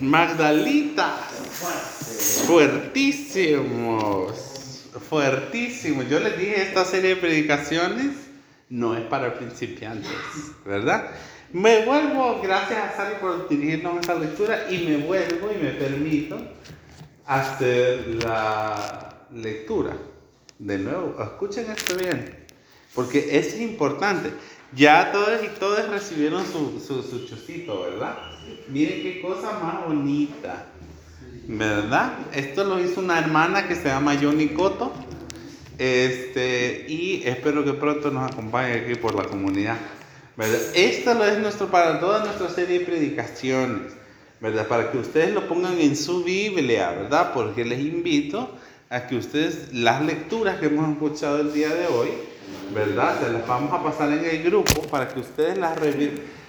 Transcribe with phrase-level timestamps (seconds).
[0.00, 1.20] Magdalitas.
[2.46, 4.32] Fuertísimos.
[5.08, 6.08] Fuertísimos.
[6.08, 8.16] Yo les dije, esta serie de predicaciones
[8.68, 10.10] no es para principiantes,
[10.64, 11.10] ¿verdad?
[11.52, 15.70] Me vuelvo, gracias a Sally por dirigirnos a esta lectura, y me vuelvo y me
[15.70, 16.38] permito
[17.26, 19.96] hacer la lectura.
[20.58, 22.46] De nuevo, escuchen esto bien,
[22.94, 24.32] porque es importante.
[24.74, 28.16] Ya todos y todas recibieron su, su, su chocito, ¿verdad?
[28.68, 30.66] Miren qué cosa más bonita,
[31.48, 32.12] ¿verdad?
[32.32, 34.92] Esto lo hizo una hermana que se llama Johnny Coto.
[35.76, 39.78] Este, y espero que pronto nos acompañe aquí por la comunidad.
[40.36, 40.60] ¿verdad?
[40.74, 43.92] Esto lo es nuestro, para toda nuestra serie de predicaciones,
[44.40, 44.68] ¿verdad?
[44.68, 47.32] Para que ustedes lo pongan en su Biblia, ¿verdad?
[47.34, 48.50] Porque les invito
[48.88, 52.08] a que ustedes las lecturas que hemos escuchado el día de hoy,
[52.74, 53.20] ¿verdad?
[53.20, 55.78] Se las vamos a pasar en el grupo para que ustedes las,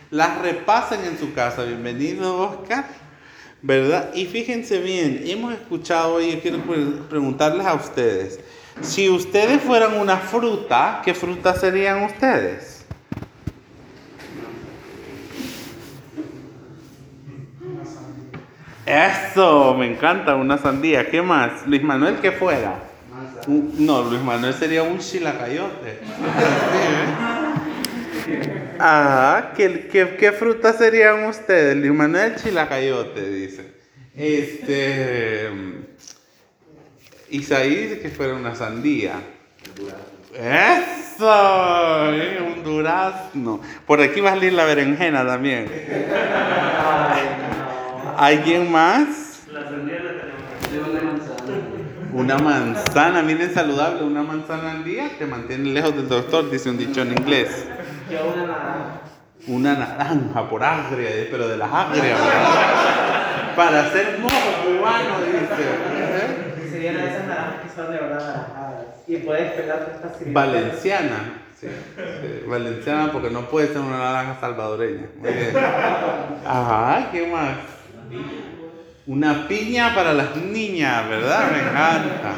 [0.09, 1.63] las repasen en su casa.
[1.63, 2.85] Bienvenido, Oscar.
[3.63, 4.11] ¿Verdad?
[4.15, 6.57] Y fíjense bien, hemos escuchado hoy, yo quiero
[7.07, 8.39] preguntarles a ustedes,
[8.81, 12.83] si ustedes fueran una fruta, ¿qué fruta serían ustedes?
[18.85, 21.09] Eso, me encanta, una sandía.
[21.09, 21.67] ¿Qué más?
[21.67, 22.90] Luis Manuel, ¿qué fuera?
[23.47, 25.99] No, Luis Manuel sería un chilacayote.
[28.83, 31.77] Ah, ¿qué, qué, qué fruta serían ustedes?
[31.77, 33.73] Luis Manuel chilacayote, dice.
[34.15, 35.49] Este.
[37.29, 39.21] Isaí dice que fuera una sandía.
[40.33, 42.09] ¡Eso!
[42.45, 43.61] Un durazno.
[43.85, 45.67] Por aquí va a salir la berenjena también.
[48.17, 49.43] ¿Alguien más?
[49.51, 50.89] La sandía la tenemos.
[50.89, 51.81] Una manzana.
[52.13, 56.77] Una manzana, miren saludable, una manzana al día te mantiene lejos del doctor, dice un
[56.77, 57.67] dicho en inglés.
[58.09, 59.01] Yo una naranja.
[59.47, 63.55] Una naranja por agria, eh, pero de las agrias, ¿verdad?
[63.55, 64.33] Para hacer mojo
[64.65, 66.69] cubano, dice.
[66.69, 68.85] Serían esas naranjas que son de verdad naranjadas.
[69.07, 70.39] Y puedes pegar esta sirvienta.
[70.39, 71.17] Valenciana.
[71.59, 75.07] Sí, sí, valenciana porque no puede ser una naranja salvadoreña.
[75.17, 75.53] Muy bien.
[76.45, 77.57] Ajá, ¿qué más?
[79.07, 81.51] Una piña para las niñas, ¿verdad?
[81.51, 82.35] Me encanta.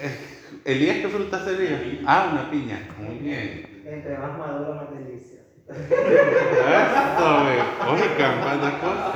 [0.00, 0.18] Eh,
[0.64, 2.00] Elías, ¿qué fruta sería?
[2.06, 2.86] Ah, una piña.
[2.98, 3.82] Muy bien.
[3.84, 5.40] Entre más maduro, más delicia.
[5.68, 7.58] Eso, güey.
[8.00, 9.12] Oigan, cuántas cosas.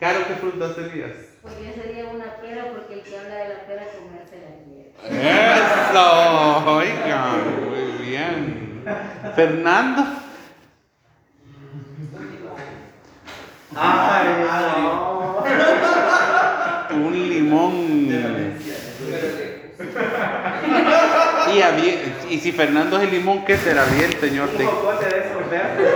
[0.00, 1.12] Caro, ¿qué fruta serías?
[1.42, 4.92] Pues yo sería una pera porque el que habla de la pera comerse la quiere.
[5.90, 6.06] Eso,
[6.66, 8.82] oigan, muy bien.
[9.34, 10.02] Fernando.
[13.78, 15.25] Ay, no.
[16.94, 18.06] Un limón.
[21.54, 21.94] Y, había-
[22.28, 24.48] y si Fernando es el limón, ¿qué será bien, señor?
[24.50, 25.92] Un De jocote de esos verdes.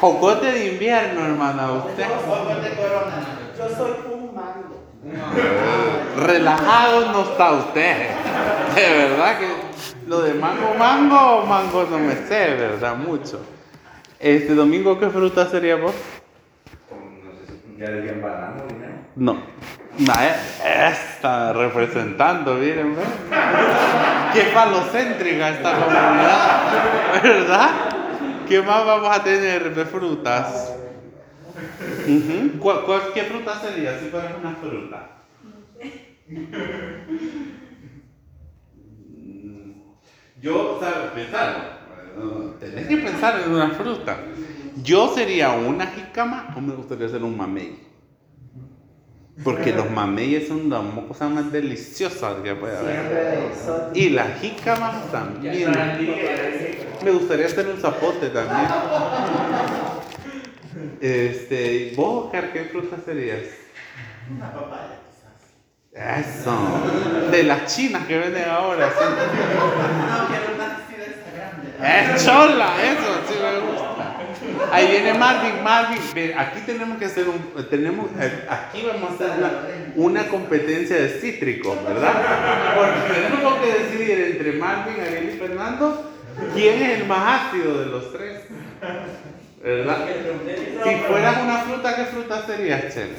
[0.00, 2.04] jocote de invierno, hermana, usted.
[3.58, 4.82] Yo soy un mango.
[6.26, 8.08] Relajado no está usted.
[8.74, 9.46] De verdad que
[10.08, 12.96] lo de mango, mango, mango no me sé, ¿verdad?
[12.96, 13.40] Mucho.
[14.18, 15.94] Este domingo, ¿qué fruta sería vos?
[17.78, 17.90] Ya
[18.22, 18.64] banano,
[19.16, 19.34] ¿no?
[19.34, 19.42] No.
[20.06, 20.26] Ma-
[20.90, 22.94] Está representando, miren.
[24.32, 27.70] Qué falocéntrica esta comunidad, ¿verdad?
[28.48, 30.72] ¿Qué más vamos a tener de frutas?
[32.06, 32.58] Ujú.
[32.58, 35.08] ¿Cuál- cuál- qué fruta sería si fuera una fruta?
[39.16, 39.72] Mm,
[40.40, 41.10] Yo, ¿sabes?
[41.14, 41.74] Pensar.
[42.60, 44.16] Tenés que pensar en una fruta.
[44.82, 47.84] Yo sería una jícama o me gustaría ser un mamey.
[49.42, 53.50] Porque los mameyes son las cosas más deliciosas que puede haber.
[53.92, 55.72] Y las jícamas también.
[57.04, 58.68] Me gustaría hacer un zapote también.
[61.00, 63.42] Este, ¿vos, Oscar, qué fruta serías?
[64.30, 65.00] Una papaya,
[65.92, 66.26] quizás.
[66.26, 67.30] Eso.
[67.30, 68.88] De las chinas que venden ahora.
[68.88, 69.04] sí.
[69.04, 72.14] No, quiero una así de esta grande.
[72.14, 73.83] Es chola, eso sí me gusta.
[74.72, 76.00] Ahí viene Marvin, Marvin.
[76.38, 79.50] Aquí tenemos que hacer un, tenemos, eh, aquí vamos a hacer una,
[79.96, 82.14] una competencia de cítricos, ¿verdad?
[82.76, 86.10] Porque tenemos que decidir entre Marvin, Ariel y Fernando
[86.54, 88.42] quién es el más ácido de los tres.
[89.62, 90.06] ¿Verdad?
[90.84, 93.10] Si fueras una fruta, ¿qué fruta serías, Chel?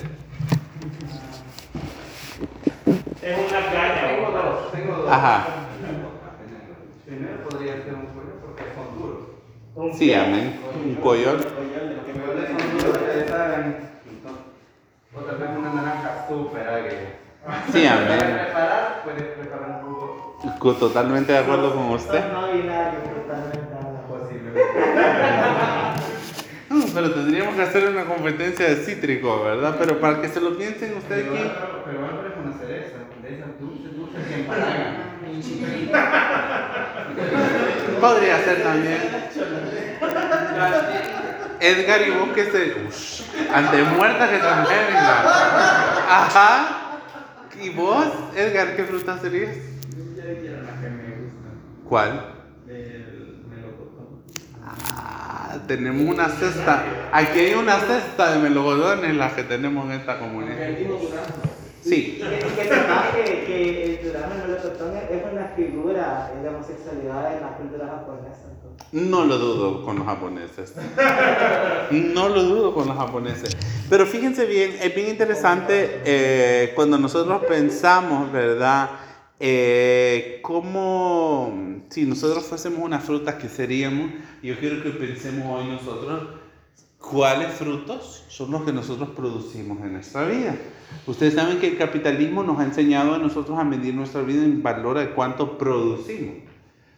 [3.21, 4.07] Es una caña.
[4.07, 5.11] Tengo dos, tengo dos.
[5.11, 5.47] Ajá.
[7.05, 9.23] Primero podría ser un pollo porque son duros.
[9.25, 10.57] Un Sí, amén.
[10.85, 10.95] Un
[13.27, 13.75] saben.
[15.13, 17.19] O tal vez una naranja súper agria.
[17.71, 18.17] Sí, amén.
[18.17, 22.31] preparar, puedes preparar un jugo Totalmente de acuerdo con usted.
[22.31, 23.65] No binario, totalmente.
[26.69, 29.75] Un pero tendríamos que hacer una competencia de cítrico, ¿verdad?
[29.77, 31.51] Pero para que se lo piensen ustedes Pero aquí.
[31.85, 35.14] Pero Álvaro es una cereza, de esas dulces, dulces que empalagan.
[38.01, 38.99] Podría ser también.
[41.59, 42.75] Edgar y vos que se.
[42.87, 43.21] Ush,
[43.53, 44.95] ante muerta que también.
[46.07, 46.81] Ajá.
[47.61, 48.05] ¿Y vos,
[48.35, 49.55] Edgar, qué fruta serías?
[51.87, 52.33] ¿Cuál?
[54.67, 56.83] Ah, tenemos una cesta.
[57.11, 60.55] Aquí hay una cesta de melocotones las que tenemos en esta comunidad.
[61.85, 62.17] Sí.
[62.17, 67.35] Y que, y que sepas que, que el durazno melocotón es una figura de homosexualidad
[67.35, 68.41] en la cultura japonesa.
[68.49, 68.87] entonces.
[68.91, 70.73] No lo dudo con los japoneses.
[71.91, 73.55] No lo dudo con los japoneses.
[73.89, 78.89] Pero fíjense bien, es bien interesante eh, cuando nosotros pensamos, ¿verdad?
[79.39, 84.09] Eh, cómo si nosotros fuésemos una fruta, ¿qué seríamos?
[84.41, 86.44] Yo quiero que pensemos hoy nosotros
[87.09, 90.55] cuáles frutos son los que nosotros producimos en nuestra vida.
[91.07, 94.61] Ustedes saben que el capitalismo nos ha enseñado a nosotros a medir nuestra vida en
[94.63, 96.35] valor de cuánto producimos.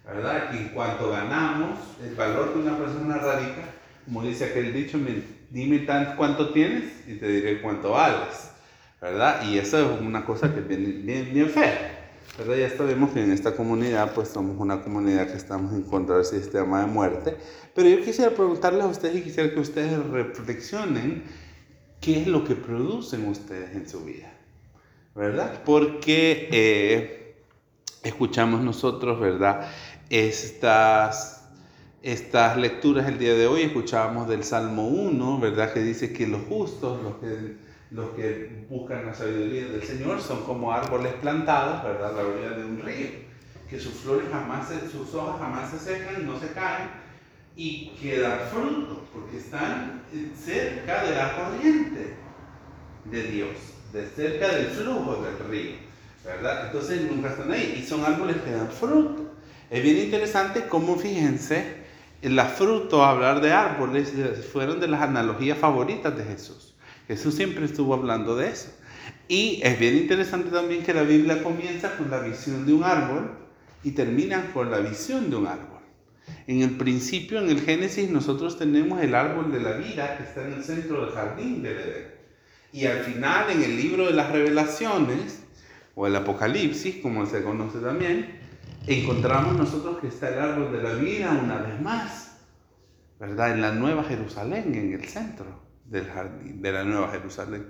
[0.05, 0.51] ¿verdad?
[0.53, 3.63] Y en cuanto ganamos, el valor de una persona radica,
[4.05, 8.51] como dice aquel dicho, me- dime tan, cuánto tienes y te diré cuánto vales,
[9.01, 9.41] ¿verdad?
[9.45, 12.06] Y eso es una cosa que es bien, bien, bien fea,
[12.37, 12.55] ¿verdad?
[12.55, 16.25] Ya sabemos que en esta comunidad, pues somos una comunidad que estamos en contra del
[16.25, 17.37] sistema de muerte,
[17.73, 21.23] pero yo quisiera preguntarles a ustedes y quisiera que ustedes reflexionen
[22.01, 24.31] qué es lo que producen ustedes en su vida,
[25.15, 25.63] ¿verdad?
[25.65, 26.49] Porque...
[26.51, 27.17] eh,
[28.07, 29.69] escuchamos nosotros, ¿verdad?
[30.09, 31.45] Estas,
[32.01, 35.73] estas lecturas el día de hoy, escuchábamos del Salmo 1, ¿verdad?
[35.73, 37.55] Que dice que los justos, los que,
[37.91, 42.15] los que buscan la sabiduría del Señor, son como árboles plantados, ¿verdad?
[42.15, 43.07] La orilla de un río,
[43.69, 46.89] que sus flores jamás, sus hojas jamás se secan, no se caen,
[47.55, 50.03] y que dan fruto, porque están
[50.35, 52.15] cerca de la corriente
[53.05, 53.57] de Dios,
[53.93, 55.75] de cerca del flujo del río,
[56.23, 56.67] ¿verdad?
[56.67, 59.31] Entonces nunca están ahí y son árboles que dan fruto.
[59.69, 61.87] Es bien interesante cómo, fíjense,
[62.21, 66.75] la fruto, hablar de árboles, eh, fueron de las analogías favoritas de Jesús.
[67.07, 68.69] Jesús siempre estuvo hablando de eso.
[69.29, 73.31] Y es bien interesante también que la Biblia comienza con la visión de un árbol
[73.83, 75.79] y termina con la visión de un árbol.
[76.45, 80.45] En el principio, en el Génesis, nosotros tenemos el árbol de la vida que está
[80.45, 82.07] en el centro del jardín del Edén.
[82.73, 85.43] Y al final, en el libro de las revelaciones,
[85.95, 88.39] o el Apocalipsis, como se conoce también,
[88.85, 92.37] encontramos nosotros que está el árbol de la vida una vez más,
[93.19, 93.53] ¿verdad?
[93.53, 97.65] En la Nueva Jerusalén, en el centro del jardín, de la Nueva Jerusalén.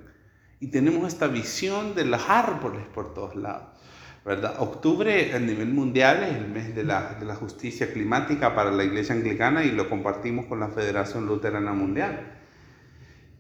[0.60, 3.68] Y tenemos esta visión de los árboles por todos lados,
[4.26, 4.56] ¿verdad?
[4.60, 8.84] Octubre a nivel mundial es el mes de la, de la justicia climática para la
[8.84, 12.38] Iglesia Anglicana y lo compartimos con la Federación Luterana Mundial.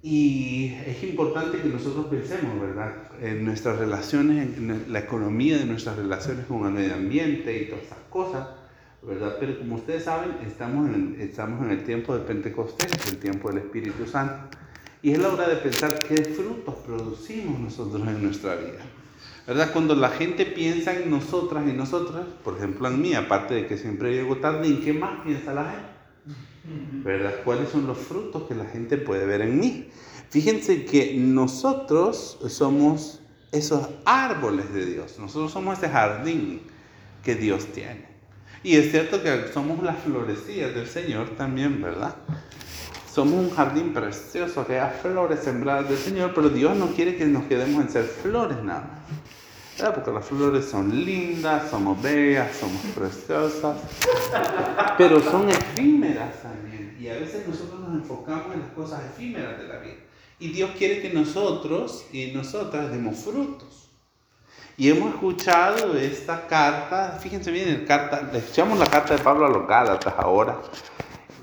[0.04, 2.94] Y es importante que nosotros pensemos, ¿verdad?
[3.20, 7.84] En nuestras relaciones, en la economía de nuestras relaciones con el medio ambiente y todas
[7.84, 8.48] esas cosas,
[9.02, 9.38] ¿verdad?
[9.40, 13.58] Pero como ustedes saben, estamos en, estamos en el tiempo de Pentecostés, el tiempo del
[13.60, 14.58] Espíritu Santo.
[15.02, 18.86] Y es la hora de pensar qué frutos producimos nosotros en nuestra vida.
[19.46, 19.72] ¿Verdad?
[19.72, 23.78] Cuando la gente piensa en nosotras y nosotras, por ejemplo en mí, aparte de que
[23.78, 25.98] siempre llego tarde, ¿en qué más piensa la gente?
[27.04, 27.36] ¿verdad?
[27.44, 29.88] ¿Cuáles son los frutos que la gente puede ver en mí?
[30.30, 36.62] Fíjense que nosotros somos esos árboles de Dios, nosotros somos ese jardín
[37.24, 38.06] que Dios tiene.
[38.64, 42.16] Y es cierto que somos las florecillas del Señor también, ¿verdad?
[43.18, 47.46] Somos un jardín precioso, aquellas flores sembradas del Señor, pero Dios no quiere que nos
[47.46, 49.20] quedemos en ser flores nada más.
[49.76, 49.96] ¿verdad?
[49.96, 53.78] Porque las flores son lindas, somos bellas, somos preciosas,
[55.00, 56.96] pero son efímeras también.
[57.02, 59.96] Y a veces nosotros nos enfocamos en las cosas efímeras de la vida.
[60.38, 63.90] Y Dios quiere que nosotros y nosotras demos frutos.
[64.78, 69.50] Y hemos escuchado esta carta, fíjense bien, el carta, escuchamos la carta de Pablo a
[69.50, 70.60] los Gálatas ahora.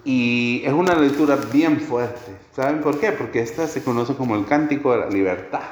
[0.04, 2.37] Y es una lectura bien fuerte.
[2.54, 3.12] ¿Saben por qué?
[3.12, 5.62] Porque esta se conoce como el cántico de la libertad.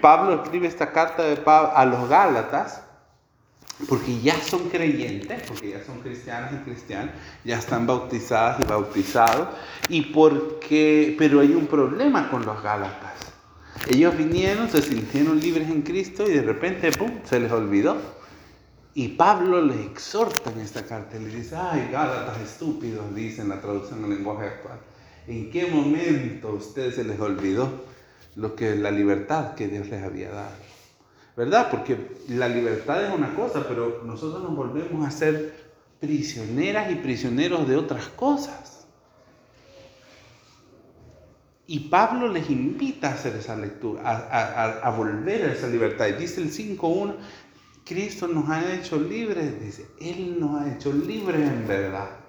[0.00, 2.82] Pablo escribe esta carta de Pab- a los Gálatas
[3.88, 7.14] porque ya son creyentes, porque ya son cristianos y cristianas,
[7.44, 9.48] ya están bautizadas y bautizados,
[9.88, 13.14] y porque, pero hay un problema con los Gálatas.
[13.88, 17.96] Ellos vinieron, se sintieron libres en Cristo y de repente, ¡pum!, se les olvidó.
[18.94, 23.60] Y Pablo les exhorta en esta carta, le dice, ay, Gálatas estúpidos, dice en la
[23.60, 24.78] traducción al lenguaje actual.
[25.28, 27.70] ¿En qué momento a ustedes se les olvidó
[28.34, 30.50] lo que la libertad que Dios les había dado?
[31.36, 31.70] ¿Verdad?
[31.70, 35.54] Porque la libertad es una cosa, pero nosotros nos volvemos a ser
[36.00, 38.86] prisioneras y prisioneros de otras cosas.
[41.68, 46.08] Y Pablo les invita a hacer esa lectura, a- a volver a esa libertad.
[46.08, 47.14] Y dice el 5.1,
[47.90, 52.20] Cristo nos ha hecho libres, dice, Él nos ha hecho libres en verdad.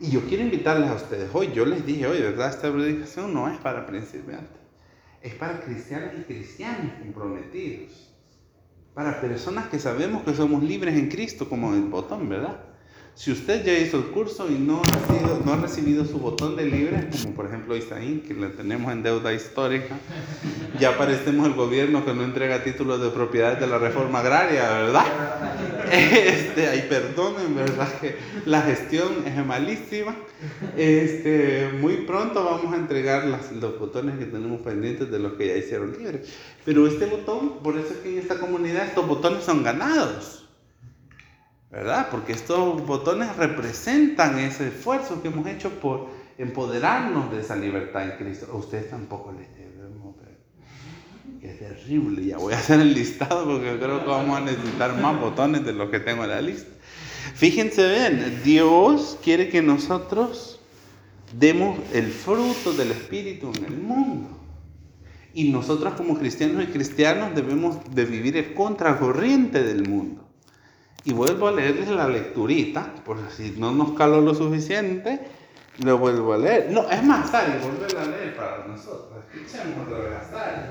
[0.00, 2.48] Y yo quiero invitarles a ustedes hoy, yo les dije hoy, ¿verdad?
[2.48, 4.62] Esta predicación no es para principiantes,
[5.20, 8.10] es para cristianos y cristianos comprometidos,
[8.94, 12.64] para personas que sabemos que somos libres en Cristo, como el botón, ¿verdad?
[13.14, 16.56] Si usted ya hizo el curso y no ha, sido- no ha recibido su botón
[16.56, 19.98] de libre, como por ejemplo Isaín, que la tenemos en deuda histórica,
[20.78, 25.04] ya parecemos el gobierno que no entrega títulos de propiedad de la reforma agraria, ¿verdad?
[25.92, 27.88] Este, ay, perdonen, ¿verdad?
[28.00, 30.16] Que la gestión es malísima.
[30.76, 35.56] Este, muy pronto vamos a entregar los botones que tenemos pendientes de los que ya
[35.56, 36.26] hicieron libres.
[36.64, 40.39] Pero este botón, por eso es que en esta comunidad estos botones son ganados.
[41.70, 42.08] ¿Verdad?
[42.10, 48.16] Porque estos botones representan ese esfuerzo que hemos hecho por empoderarnos de esa libertad en
[48.16, 48.48] Cristo.
[48.52, 49.70] A ustedes tampoco les debemos.
[51.40, 52.24] Qué terrible.
[52.26, 55.72] Ya voy a hacer el listado porque creo que vamos a necesitar más botones de
[55.72, 56.68] los que tengo en la lista.
[57.34, 60.60] Fíjense bien, Dios quiere que nosotros
[61.38, 64.28] demos el fruto del Espíritu en el mundo.
[65.32, 70.29] Y nosotros como cristianos y cristianos debemos de vivir el contracorriente del mundo.
[71.04, 75.20] Y vuelvo a leerles la lecturita, por si no nos caló lo suficiente,
[75.78, 76.70] lo vuelvo a leer.
[76.70, 79.24] No, es más, Sari, volverla a leer para nosotros.
[79.32, 80.62] Escuchemos lo de la Sari.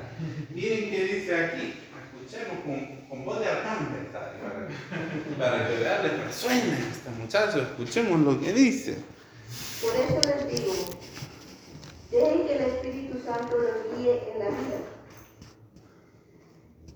[0.54, 1.74] Miren qué dice aquí.
[2.14, 4.38] Escuchemos con, con voz de arcángel, Sari,
[5.38, 7.62] para, para que les resuene a este muchacho.
[7.62, 8.98] Escuchemos lo que dice.
[9.82, 10.74] Por eso les digo,
[12.12, 14.80] dejen que el Espíritu Santo los guíe en la vida.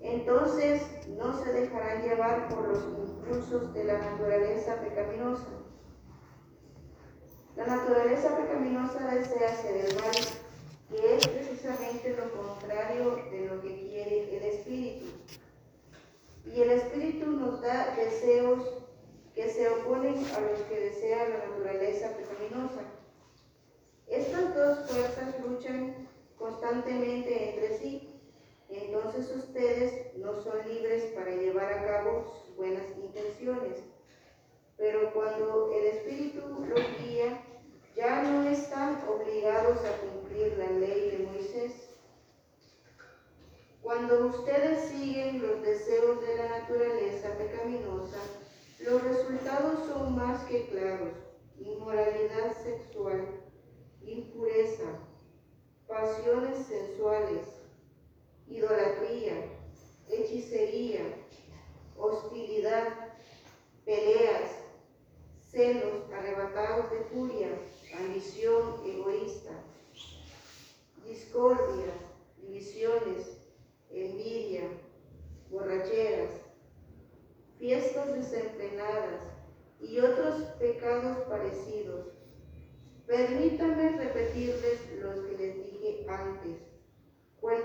[0.02, 0.82] Entonces
[1.24, 5.48] no se dejarán llevar por los impulsos de la naturaleza pecaminosa.
[7.56, 10.12] La naturaleza pecaminosa desea hacer el mal,
[10.90, 15.06] que es precisamente lo contrario de lo que quiere el Espíritu.
[16.44, 18.84] Y el Espíritu nos da deseos
[19.34, 22.82] que se oponen a los que desea la naturaleza pecaminosa.
[24.08, 28.03] Estas dos fuerzas luchan constantemente entre sí,
[28.76, 33.78] entonces ustedes no son libres para llevar a cabo sus buenas intenciones.
[34.76, 37.40] Pero cuando el Espíritu los guía,
[37.94, 41.90] ya no están obligados a cumplir la ley de Moisés.
[43.82, 48.18] Cuando ustedes siguen los deseos de la naturaleza pecaminosa,
[48.80, 51.12] los resultados son más que claros.
[51.58, 53.26] Inmoralidad sexual,
[54.02, 54.84] impureza,
[55.86, 57.53] pasiones sensuales,
[58.48, 59.46] idolatría,
[60.08, 61.00] hechicería,
[61.96, 63.14] hostilidad,
[63.84, 64.50] peleas,
[65.50, 67.48] celos arrebatados de furia,
[67.96, 69.52] ambición egoísta,
[71.06, 71.94] discordias,
[72.42, 73.38] divisiones,
[73.90, 74.68] envidia,
[75.50, 76.30] borracheras,
[77.58, 79.20] fiestas desenfrenadas
[79.80, 82.06] y otros pecados parecidos.
[83.06, 86.73] Permítanme repetirles los que les dije antes.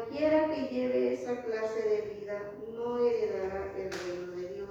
[0.09, 4.69] Cualquiera que lleve esa clase de vida no heredará el reino de Dios.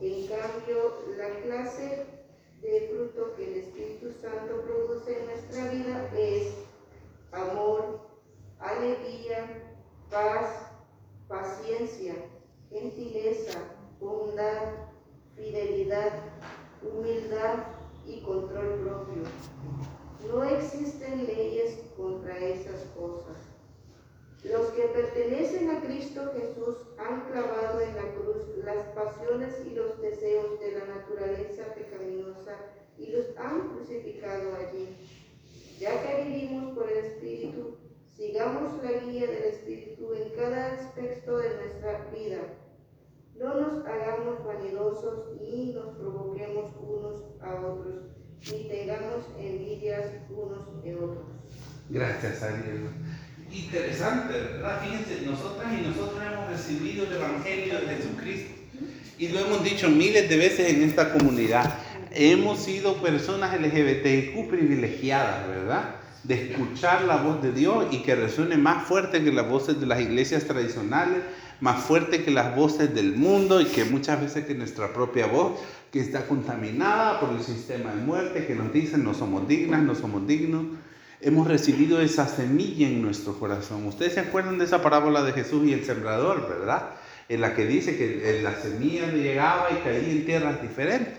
[0.00, 2.06] En cambio, la clase
[2.62, 6.54] de fruto que el Espíritu Santo produce en nuestra vida es
[7.32, 8.00] amor,
[8.60, 9.76] alegría,
[10.08, 10.70] paz,
[11.26, 12.14] paciencia,
[12.70, 13.58] gentileza,
[13.98, 14.86] bondad,
[15.34, 16.12] fidelidad,
[16.80, 17.58] humildad
[18.06, 19.22] y control propio.
[20.28, 23.55] No existen leyes contra esas cosas.
[24.50, 30.00] Los que pertenecen a Cristo Jesús han clavado en la cruz las pasiones y los
[30.00, 32.54] deseos de la naturaleza pecaminosa
[32.96, 34.96] y los han crucificado allí.
[35.80, 37.76] Ya que vivimos por el Espíritu,
[38.16, 42.38] sigamos la guía del Espíritu en cada aspecto de nuestra vida.
[43.36, 48.04] No nos hagamos vanidosos ni nos provoquemos unos a otros,
[48.52, 51.26] ni tengamos envidias unos de otros.
[51.90, 52.88] Gracias, Ariel.
[53.56, 54.80] Interesante, ¿verdad?
[54.82, 58.54] Fíjense, nosotras y nosotros hemos recibido el Evangelio de Jesucristo.
[59.18, 61.78] Y lo hemos dicho miles de veces en esta comunidad.
[62.12, 65.96] Hemos sido personas LGBTIQ privilegiadas, ¿verdad?
[66.24, 69.86] De escuchar la voz de Dios y que resuene más fuerte que las voces de
[69.86, 71.22] las iglesias tradicionales,
[71.60, 75.58] más fuerte que las voces del mundo y que muchas veces que nuestra propia voz,
[75.90, 79.94] que está contaminada por el sistema de muerte, que nos dicen no somos dignas, no
[79.94, 80.66] somos dignos.
[81.20, 83.86] Hemos recibido esa semilla en nuestro corazón.
[83.86, 86.90] Ustedes se acuerdan de esa parábola de Jesús y el sembrador, ¿verdad?
[87.28, 91.18] En la que dice que la semilla llegaba y caía en tierras diferentes.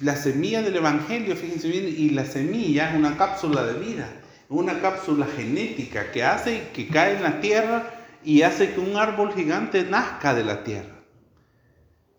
[0.00, 4.08] La semilla del Evangelio, fíjense bien, y la semilla es una cápsula de vida,
[4.48, 7.88] una cápsula genética que hace que cae en la tierra
[8.24, 10.96] y hace que un árbol gigante nazca de la tierra.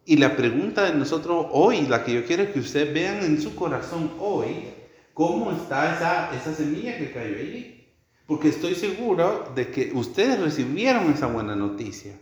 [0.05, 3.55] Y la pregunta de nosotros hoy, la que yo quiero que ustedes vean en su
[3.55, 4.65] corazón hoy,
[5.13, 7.87] ¿cómo está esa, esa semilla que cayó allí?
[8.25, 12.13] Porque estoy seguro de que ustedes recibieron esa buena noticia.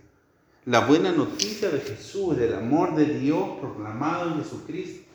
[0.65, 5.07] La buena noticia de Jesús, del amor de Dios proclamado en Jesucristo.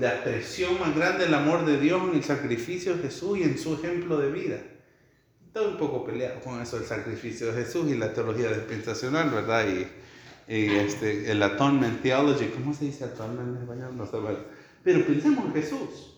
[0.00, 3.58] La expresión más grande del amor de Dios en el sacrificio de Jesús y en
[3.58, 4.58] su ejemplo de vida.
[5.46, 9.66] Estoy un poco peleado con eso, el sacrificio de Jesús y la teología dispensacional, ¿verdad?
[9.66, 13.96] Y, y este, el atonement theology, ¿cómo se dice atonement en español?
[13.96, 14.44] No sé, ¿verdad?
[14.84, 16.17] Pero pensemos en Jesús,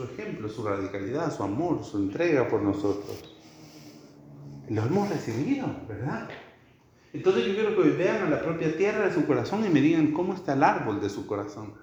[0.00, 3.36] su ejemplo, su radicalidad, su amor, su entrega por nosotros.
[4.68, 6.28] Lo hemos recibido, ¿verdad?
[7.12, 9.80] Entonces yo quiero que hoy vean a la propia tierra de su corazón y me
[9.80, 11.74] digan cómo está el árbol de su corazón.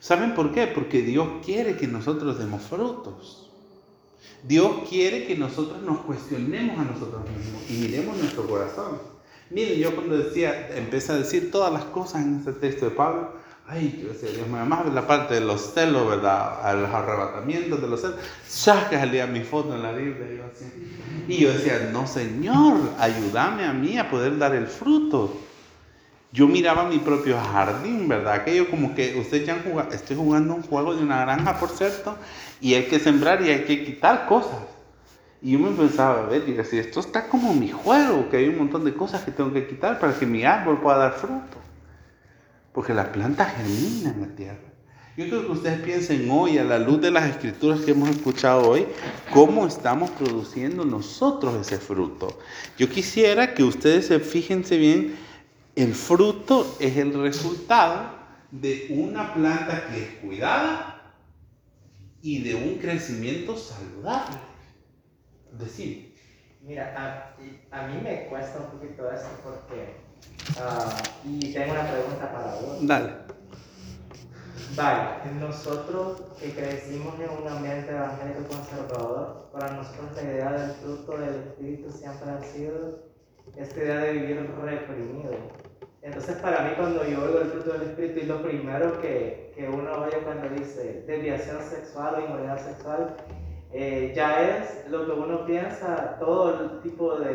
[0.00, 0.66] ¿Saben por qué?
[0.66, 3.50] Porque Dios quiere que nosotros demos frutos.
[4.42, 8.98] Dios quiere que nosotros nos cuestionemos a nosotros mismos y miremos nuestro corazón.
[9.50, 13.32] Miren, yo cuando decía, empecé a decir todas las cosas en este texto de Pablo,
[13.68, 16.74] ay, Dios mío, más la parte de los celos, ¿verdad?
[16.74, 18.16] Los arrebatamientos de los celos,
[18.64, 20.64] ya que salía mi foto en la Biblia, yo así.
[21.28, 25.36] Y yo decía, no, Señor, ayúdame a mí a poder dar el fruto.
[26.32, 28.34] Yo miraba mi propio jardín, ¿verdad?
[28.34, 32.16] Aquello como que usted ya juega, estoy jugando un juego de una granja, por cierto,
[32.60, 34.60] y hay que sembrar y hay que quitar cosas.
[35.40, 38.48] Y yo me pensaba, a ver, y decía, esto está como mi juego, que hay
[38.48, 41.67] un montón de cosas que tengo que quitar para que mi árbol pueda dar fruto.
[42.78, 44.72] Porque la planta germina en la tierra.
[45.16, 48.68] Yo creo que ustedes piensen hoy, a la luz de las escrituras que hemos escuchado
[48.68, 48.86] hoy,
[49.34, 52.38] cómo estamos produciendo nosotros ese fruto.
[52.76, 55.16] Yo quisiera que ustedes se fíjense bien,
[55.74, 58.14] el fruto es el resultado
[58.52, 61.16] de una planta que es cuidada
[62.22, 64.36] y de un crecimiento saludable.
[65.50, 66.14] Decir,
[66.62, 70.07] Mira, a, a mí me cuesta un poquito eso porque.
[70.60, 72.86] Ah, y tengo una pregunta para vos.
[72.86, 73.28] dale.
[74.76, 81.18] Vale, nosotros que crecimos en un ambiente evangélico conservador, para nosotros la idea del fruto
[81.18, 83.00] del Espíritu siempre ha sido
[83.56, 85.32] esta idea de vivir reprimido.
[86.02, 89.68] Entonces, para mí, cuando yo oigo el fruto del Espíritu, y lo primero que, que
[89.68, 93.16] uno oye cuando dice desviación sexual o inmoralidad sexual,
[93.72, 97.30] eh, ya es lo que uno piensa, todo el tipo de,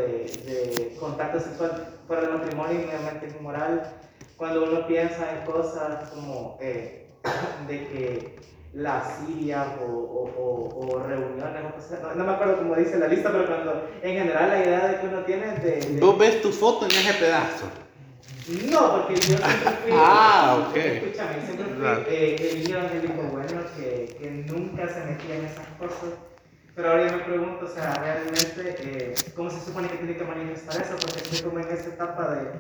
[0.46, 3.93] de contacto sexual fuera del matrimonio inmediatamente es inmoral.
[4.38, 7.08] Cuando uno piensa en cosas como eh,
[7.67, 8.36] de que
[8.74, 12.98] la Siria o, o, o, o reuniones, o cosas- no, no me acuerdo cómo dice
[12.98, 15.76] la lista, pero cuando en general la idea de que uno tiene de...
[15.82, 17.65] de- Vos ves tu foto en ese pedazo.
[18.47, 19.47] No, porque yo siempre
[19.84, 19.91] fui.
[19.95, 20.75] Ah, ok.
[20.75, 22.77] Escúchame, siempre fui eh, el niño
[23.32, 26.13] bueno que, que nunca se metía en esas cosas.
[26.75, 30.23] Pero ahora yo me pregunto, o sea, realmente, eh, ¿cómo se supone que tiene que
[30.23, 30.95] manifestar eso?
[30.99, 32.51] Porque estoy como en esa etapa de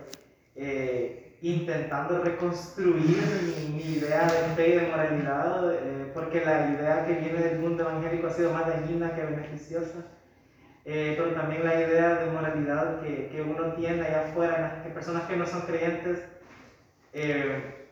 [0.55, 7.05] eh, intentando reconstruir mi, mi idea de fe y de moralidad, eh, porque la idea
[7.05, 10.05] que viene del mundo evangélico ha sido más dañina que beneficiosa.
[10.85, 15.23] Eh, pero también la idea de moralidad que, que uno tiene allá afuera, en personas
[15.23, 16.23] que no son creyentes,
[17.13, 17.87] eh,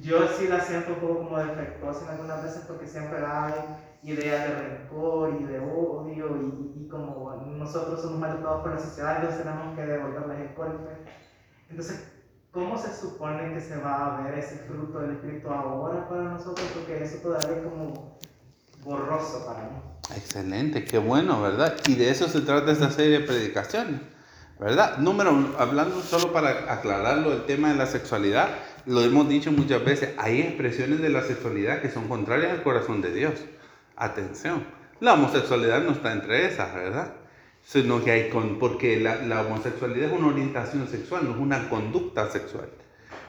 [0.00, 3.54] yo sí la siento un poco como defectuosa en algunas veces porque siempre hay
[4.02, 9.22] ideas de rencor y de odio y, y como nosotros somos maltratados por la sociedad,
[9.22, 10.90] nos tenemos que devolverles el golpe.
[11.70, 12.12] Entonces,
[12.50, 16.66] ¿cómo se supone que se va a ver ese fruto del Espíritu ahora para nosotros?
[16.74, 18.18] Porque eso todavía es como
[18.84, 20.16] borroso para mí.
[20.16, 21.76] Excelente, qué bueno, ¿verdad?
[21.86, 24.00] Y de eso se trata esta serie de predicaciones,
[24.58, 24.98] ¿verdad?
[24.98, 28.48] Número uno, hablando solo para aclararlo, el tema de la sexualidad,
[28.84, 33.00] lo hemos dicho muchas veces, hay expresiones de la sexualidad que son contrarias al corazón
[33.00, 33.34] de Dios.
[33.96, 34.64] Atención,
[35.00, 37.12] la homosexualidad no está entre esas, ¿verdad?
[37.62, 41.68] Sino que hay con, porque la, la homosexualidad es una orientación sexual, no es una
[41.68, 42.68] conducta sexual,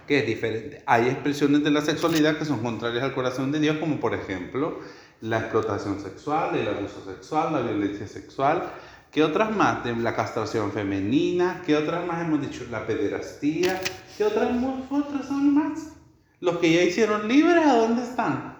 [0.08, 0.82] que es diferente.
[0.88, 4.80] Hay expresiones de la sexualidad que son contrarias al corazón de Dios, como por ejemplo
[5.24, 8.64] la explotación sexual, el abuso sexual, la violencia sexual.
[9.10, 9.86] ¿Qué otras más?
[9.86, 11.62] La castración femenina.
[11.66, 12.66] ¿Qué otras más hemos dicho?
[12.70, 13.80] La pederastía.
[14.18, 14.50] ¿Qué otras,
[14.90, 15.94] otras son más?
[16.42, 18.58] Los que ya hicieron libres, ¿a dónde están?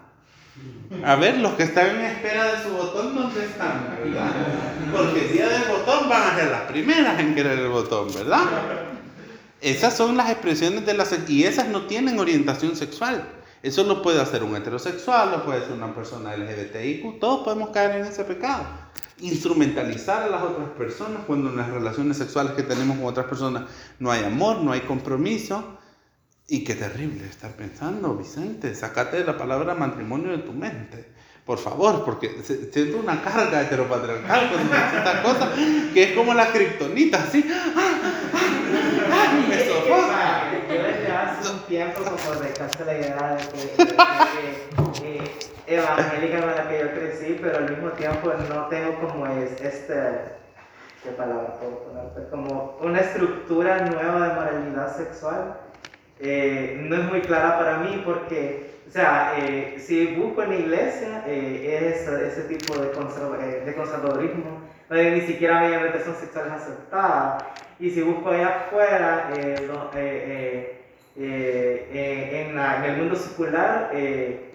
[1.04, 3.98] A ver, los que están en espera de su botón, ¿dónde están?
[4.02, 4.32] ¿verdad?
[4.90, 8.44] Porque el día del botón van a ser las primeras en querer el botón, ¿verdad?
[9.60, 13.26] Esas son las expresiones de la y esas no tienen orientación sexual.
[13.64, 18.02] Eso lo puede hacer un heterosexual, lo puede hacer una persona LGBTIQ, todos podemos caer
[18.02, 18.62] en ese pecado.
[19.20, 23.62] Instrumentalizar a las otras personas cuando en las relaciones sexuales que tenemos con otras personas
[23.98, 25.78] no hay amor, no hay compromiso.
[26.46, 31.14] Y qué terrible estar pensando, Vicente, sacate la palabra matrimonio de tu mente.
[31.44, 32.30] Por favor, porque
[32.72, 35.52] siento una carga heteropatriarcal dice esta cosa,
[35.92, 37.44] que es como la kriptonita, así.
[39.48, 40.50] Me sofoca.
[40.68, 43.92] Yo desde hace un tiempo como rechazo la idea de que, de
[44.92, 45.30] que, eh,
[45.66, 49.94] evangélica con la que yo crecí, pero al mismo tiempo no tengo como es, este,
[51.02, 52.30] ¿qué palabra puedo ponerte?
[52.30, 55.58] Como una estructura nueva de moralidad sexual.
[56.20, 60.56] Eh, no es muy clara para mí porque, o sea, eh, si busco en la
[60.56, 66.14] iglesia, eh, es ese, tipo de, conserva- eh, de conservadurismo, donde ni siquiera hay orientación
[66.16, 67.38] sexual es aceptada.
[67.80, 69.66] Y si busco allá afuera, eh,
[69.96, 70.78] eh,
[71.16, 74.50] eh, en, la- en el mundo secular, eh,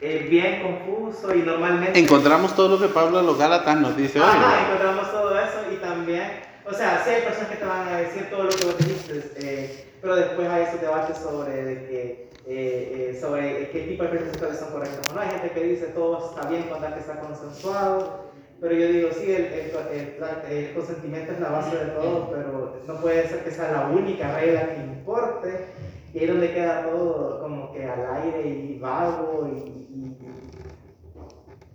[0.00, 1.98] es bien confuso y normalmente...
[1.98, 4.26] Encontramos todo lo que Pablo a los Gálatas nos dice hoy.
[4.28, 7.96] Ajá, encontramos todo eso y también, o sea, sí hay personas que te van a
[7.98, 12.31] decir todo lo que vos dijiste, eh, pero después hay esos debates sobre de que,
[12.46, 15.20] eh, eh, sobre qué tipo de prácticas sexuales son correctas o no.
[15.20, 19.44] Hay gente que dice todo está bien que está consensuado, pero yo digo, sí, el,
[19.46, 23.72] el, el- el consentimiento es la base de todo, pero no puede ser que sea
[23.72, 25.66] la única regla que importe.
[26.14, 30.16] Y ahí donde queda todo como que al aire y vago y- y-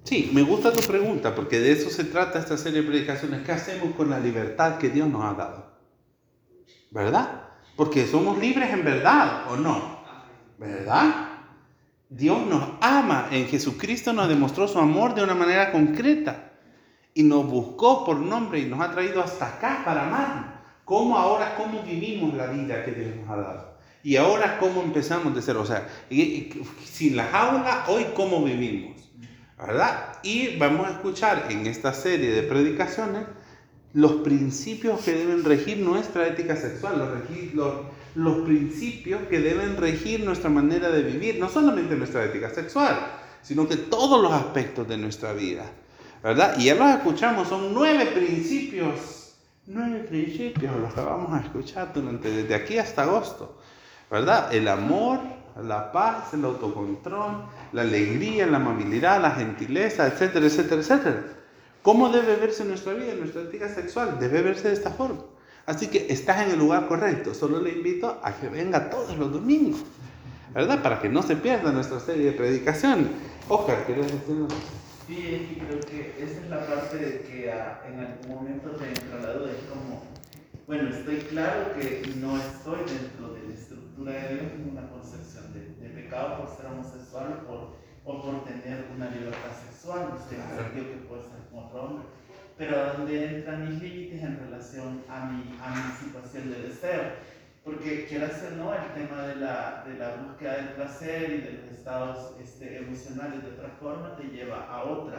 [0.04, 3.42] Sí, me gusta tu pregunta, porque de eso se trata esta serie de predicaciones.
[3.46, 5.66] ¿Qué hacemos con la libertad que Dios nos ha dado?
[6.92, 7.42] ¿Verdad?
[7.76, 9.97] Porque somos libres en verdad, ¿o no?
[10.58, 11.30] ¿Verdad?
[12.10, 13.28] Dios nos ama.
[13.32, 16.52] En Jesucristo nos demostró su amor de una manera concreta.
[17.14, 20.46] Y nos buscó por nombre y nos ha traído hasta acá para amarnos.
[20.86, 23.78] ¿Cómo ahora, cómo vivimos la vida que Dios nos ha dado?
[24.04, 25.62] Y ahora, ¿cómo empezamos de cero?
[25.62, 25.88] O sea,
[26.86, 28.96] sin la jaula, hoy, ¿cómo vivimos?
[29.58, 30.20] ¿verdad?
[30.22, 33.24] Y vamos a escuchar en esta serie de predicaciones
[33.94, 37.74] los principios que deben regir nuestra ética sexual, los, regi- los,
[38.18, 42.98] los principios que deben regir nuestra manera de vivir, no solamente nuestra ética sexual,
[43.44, 45.66] sino que todos los aspectos de nuestra vida,
[46.24, 46.56] ¿verdad?
[46.58, 49.36] Y ya los escuchamos, son nueve principios,
[49.68, 53.60] nueve principios los que vamos a escuchar durante desde aquí hasta agosto,
[54.10, 54.52] ¿verdad?
[54.52, 55.20] El amor,
[55.64, 61.24] la paz, el autocontrol, la alegría, la amabilidad, la gentileza, etcétera, etcétera, etcétera.
[61.84, 64.18] ¿Cómo debe verse nuestra vida, nuestra ética sexual?
[64.20, 65.22] Debe verse de esta forma.
[65.68, 67.34] Así que estás en el lugar correcto.
[67.34, 69.84] Solo le invito a que venga todos los domingos,
[70.54, 70.82] ¿verdad?
[70.82, 73.08] Para que no se pierda nuestra serie de predicaciones.
[73.50, 74.54] Oscar, ¿quieres decirnos?
[75.06, 78.88] Sí, que creo que esa es la parte de que ah, en algún momento te
[78.88, 79.52] entra la duda.
[79.52, 80.04] Es como,
[80.68, 85.54] bueno, estoy claro que no estoy dentro de la estructura de Dios en una concepción
[85.54, 90.40] de, de pecado por ser homosexual o por, o por tener una libertad sexual, en
[90.40, 92.06] el sentido que puede ser con otro hombre.
[92.58, 97.04] Pero donde entran mis límites en relación a mi, a mi situación de deseo.
[97.64, 101.60] Porque quieras o no, el tema de la, de la búsqueda del placer y de
[101.62, 105.18] los estados este, emocionales de otra forma te lleva a otra,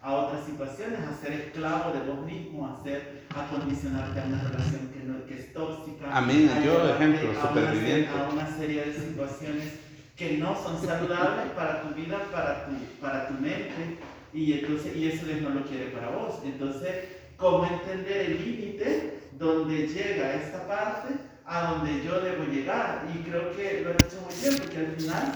[0.00, 4.42] a otras situaciones, a ser esclavo de vos mismo, a, ser, a condicionarte a una
[4.44, 6.04] relación que, no, que es tóxica.
[6.16, 8.08] Amén, a yo, ejemplo, a una superviviente.
[8.08, 9.72] serie- A una serie de situaciones
[10.16, 13.98] que no son saludables para tu vida, para tu, para tu mente,
[14.38, 16.36] y, entonces, y eso Dios no lo quiere para vos.
[16.44, 16.90] Entonces,
[17.36, 23.04] ¿cómo entender el límite donde llega esta parte a donde yo debo llegar?
[23.12, 25.34] Y creo que lo he hecho muy bien, porque al final,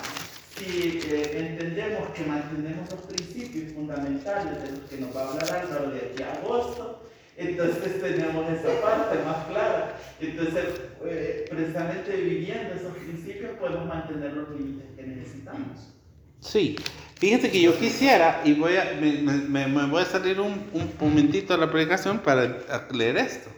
[0.57, 5.67] si eh, entendemos que mantenemos los principios fundamentales de los que nos va a hablar
[5.67, 7.03] Álvaro de aquí a agosto,
[7.37, 9.99] entonces tenemos esa parte más clara.
[10.21, 10.65] Entonces,
[11.05, 15.93] eh, precisamente viviendo esos principios podemos mantener los límites que necesitamos.
[16.39, 16.77] Sí,
[17.23, 21.55] fíjate que yo quisiera, y voy a, me, me- voy a salir un, un momentito
[21.55, 22.59] a la predicación para
[22.91, 23.49] leer esto.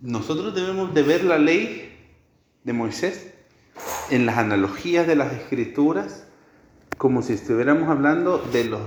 [0.00, 1.92] Nosotros debemos de ver la ley
[2.64, 3.34] de Moisés
[4.10, 6.26] en las analogías de las escrituras
[6.96, 8.80] como si estuviéramos hablando de, los,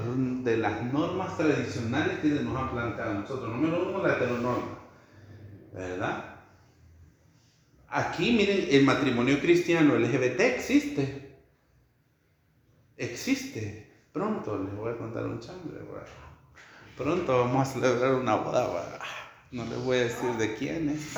[0.44, 3.48] de las normas tradicionales que se nos han planteado nosotros.
[3.56, 4.80] Número uno, la heteronorma,
[5.72, 6.26] ¿verdad?
[7.88, 11.30] Aquí, miren, el matrimonio cristiano LGBT existe.
[12.98, 13.79] Existe.
[14.20, 15.80] Pronto les voy a contar un chambre.
[15.90, 16.02] güey.
[16.98, 18.66] Pronto vamos a celebrar una boda.
[18.68, 18.84] güey.
[19.52, 21.16] No les voy a decir de quién es.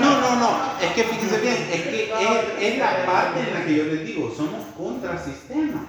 [0.00, 0.50] No, no, no.
[0.82, 1.54] Es que fíjense bien.
[1.72, 4.34] Es que es, es la parte en la que yo les digo.
[4.36, 5.86] Somos contrasistema.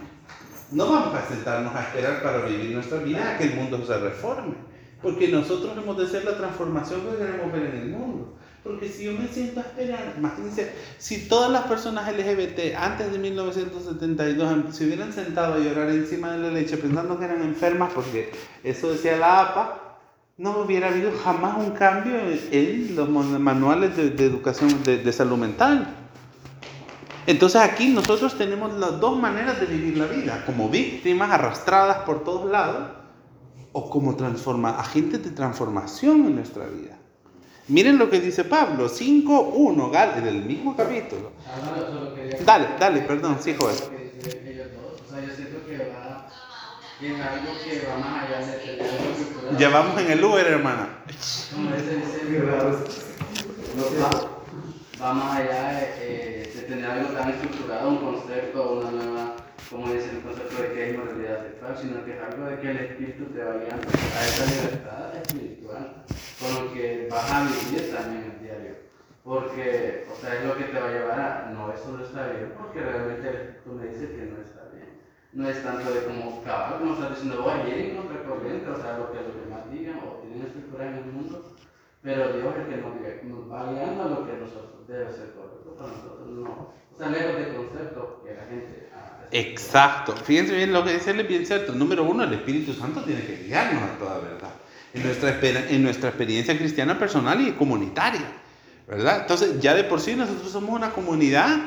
[0.71, 3.97] No vamos a sentarnos a esperar para vivir nuestra vida a que el mundo se
[3.97, 4.53] reforme.
[5.01, 8.37] Porque nosotros hemos de ser la transformación que queremos ver en el mundo.
[8.63, 13.17] Porque si yo me siento a esperar, imagínense, si todas las personas LGBT antes de
[13.17, 17.91] 1972 em- se hubieran sentado a llorar encima de la leche pensando que eran enfermas,
[17.95, 18.31] porque
[18.63, 19.89] eso decía la APA,
[20.37, 22.15] no hubiera habido jamás un cambio
[22.51, 25.95] en los manuales de, de educación de, de, salud mental.
[27.27, 32.23] Entonces aquí nosotros tenemos las dos maneras de vivir la vida, como víctimas arrastradas por
[32.23, 32.89] todos lados
[33.71, 36.98] o como transforma, agentes de transformación en nuestra vida.
[37.69, 41.31] Miren lo que dice Pablo, 5.1, en el mismo capítulo.
[42.43, 43.75] Dale, dale, perdón, sí, joven.
[49.57, 50.89] Ya vamos en el Uber, hermana.
[55.01, 59.35] Va más allá de, de tener algo tan estructurado, un concepto, una nueva
[59.69, 62.71] como dice el concepto de que es moralidad sexual, sino que es algo de que
[62.71, 65.13] el espíritu te va guiando a esa libertad
[65.69, 68.75] con lo que vas a vivir también el diario.
[69.23, 72.27] Porque, o sea, es lo que te va a llevar a, no, eso no está
[72.27, 75.01] bien, porque realmente espíritu me dice que no está bien.
[75.33, 78.81] No es tanto de como cabal, como estás diciendo, voy a ir en contracorriente, o
[78.81, 81.55] sea, lo que los demás digan o tienen estructura en el mundo,
[82.01, 85.33] pero Dios es el que nos, nos va guiando a lo que nosotros debe ser
[85.35, 86.73] correcto para nosotros, no.
[86.91, 88.89] O sea, lejos de concepto que la gente
[89.31, 90.15] Exacto.
[90.15, 91.73] Fíjense bien lo que dice él es bien cierto.
[91.73, 94.53] Número uno, el Espíritu Santo tiene que guiarnos a toda verdad.
[94.93, 98.25] En nuestra, en nuestra experiencia cristiana personal y comunitaria.
[98.87, 99.21] ¿Verdad?
[99.21, 101.59] Entonces, ya de por sí nosotros somos una comunidad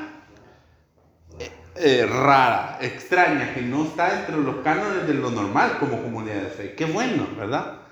[1.38, 6.42] eh, eh, rara, extraña, que no está entre los cánones de lo normal como comunidad
[6.42, 6.74] de fe.
[6.74, 7.82] Qué bueno, ¿verdad?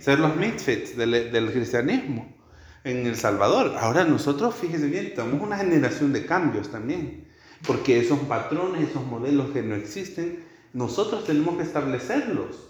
[0.00, 2.34] Ser los misfits del, del cristianismo
[2.82, 3.76] en El Salvador.
[3.78, 7.28] Ahora nosotros, fíjense bien, somos una generación de cambios también.
[7.66, 12.69] Porque esos patrones, esos modelos que no existen, nosotros tenemos que establecerlos.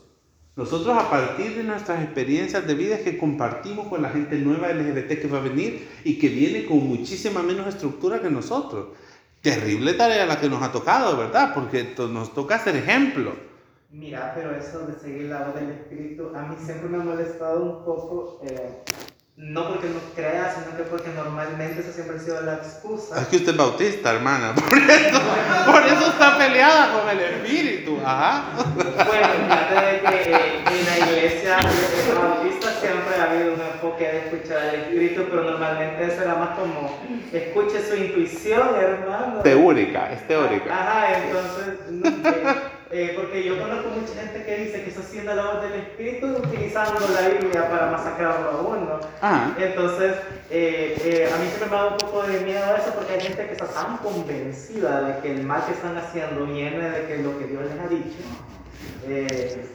[0.56, 5.20] Nosotros a partir de nuestras experiencias de vida que compartimos con la gente nueva LGBT
[5.20, 8.88] que va a venir y que viene con muchísima menos estructura que nosotros.
[9.40, 11.54] Terrible tarea la que nos ha tocado, ¿verdad?
[11.54, 13.32] Porque nos toca ser ejemplo.
[13.90, 17.62] Mira, pero eso de seguir la voz del Espíritu, a mí siempre me ha molestado
[17.62, 18.82] un poco eh,
[19.40, 23.22] no porque no crea, sino que porque normalmente eso siempre ha sido la excusa.
[23.22, 25.20] Es que usted es bautista, hermana, por eso,
[25.66, 28.44] por eso está peleada con el espíritu, ajá.
[28.76, 31.57] Bueno, fíjate que eh, en la iglesia
[32.14, 36.59] bautista siempre ha habido un enfoque de escuchar el espíritu, pero normalmente eso era más
[36.59, 36.98] como
[37.33, 39.40] escuche su intuición, hermano.
[39.40, 40.70] Teórica, es teórica.
[40.70, 42.69] Ajá, entonces...
[42.92, 46.26] Eh, porque yo conozco mucha gente que dice que está haciendo la voz del Espíritu
[46.26, 49.00] utilizando la Biblia para masacrarlo a uno.
[49.22, 49.55] Ah.
[49.57, 50.16] Entonces,
[50.50, 53.46] eh, eh, a mí siempre me da un poco de miedo eso porque hay gente
[53.46, 57.38] que está tan convencida de que el mal que están haciendo viene de que lo
[57.38, 58.18] que Dios les ha dicho.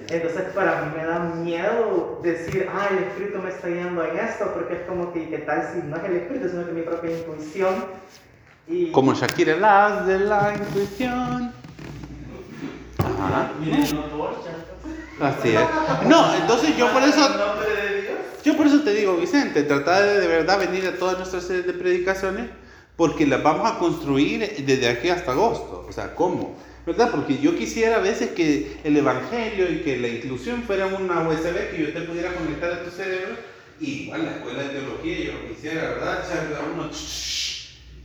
[0.09, 4.51] entonces, para mí me da miedo decir, ah, el Espíritu me está guiando en esto,
[4.53, 7.17] porque es como que, ¿qué tal si no es el Espíritu, sino que mi propia
[7.17, 7.75] intuición?
[8.67, 8.91] Y...
[8.91, 11.64] Como Shakira, las de la intuición.
[15.19, 16.07] Así es.
[16.07, 17.21] No, entonces yo por eso.
[18.43, 21.65] Yo por eso te digo, Vicente, trata de de verdad venir a todas nuestras series
[21.65, 22.49] de predicaciones
[22.95, 25.85] porque las vamos a construir desde aquí hasta agosto.
[25.87, 26.55] O sea, ¿cómo?
[26.85, 27.09] ¿Verdad?
[27.09, 31.71] Porque yo quisiera a veces que el evangelio y que la inclusión fuera una USB
[31.71, 33.35] que yo te pudiera conectar a tu cerebro
[33.79, 36.23] y igual la escuela de teología yo quisiera, ¿verdad?
[36.23, 36.89] Echarle a uno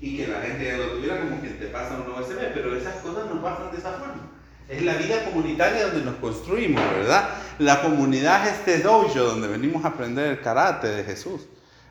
[0.01, 2.97] y que la gente ya lo tuviera como que te pasa un USB, pero esas
[2.97, 4.40] cosas no pasan de esa forma.
[4.71, 7.31] Es la vida comunitaria donde nos construimos, ¿verdad?
[7.59, 11.41] La comunidad es este dojo donde venimos a aprender el karate de Jesús.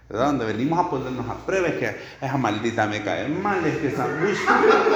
[0.08, 0.28] ¿verdad?
[0.28, 3.90] Donde venimos a ponernos a prueba, es que esa maldita me cae mal, es que
[3.90, 4.08] esa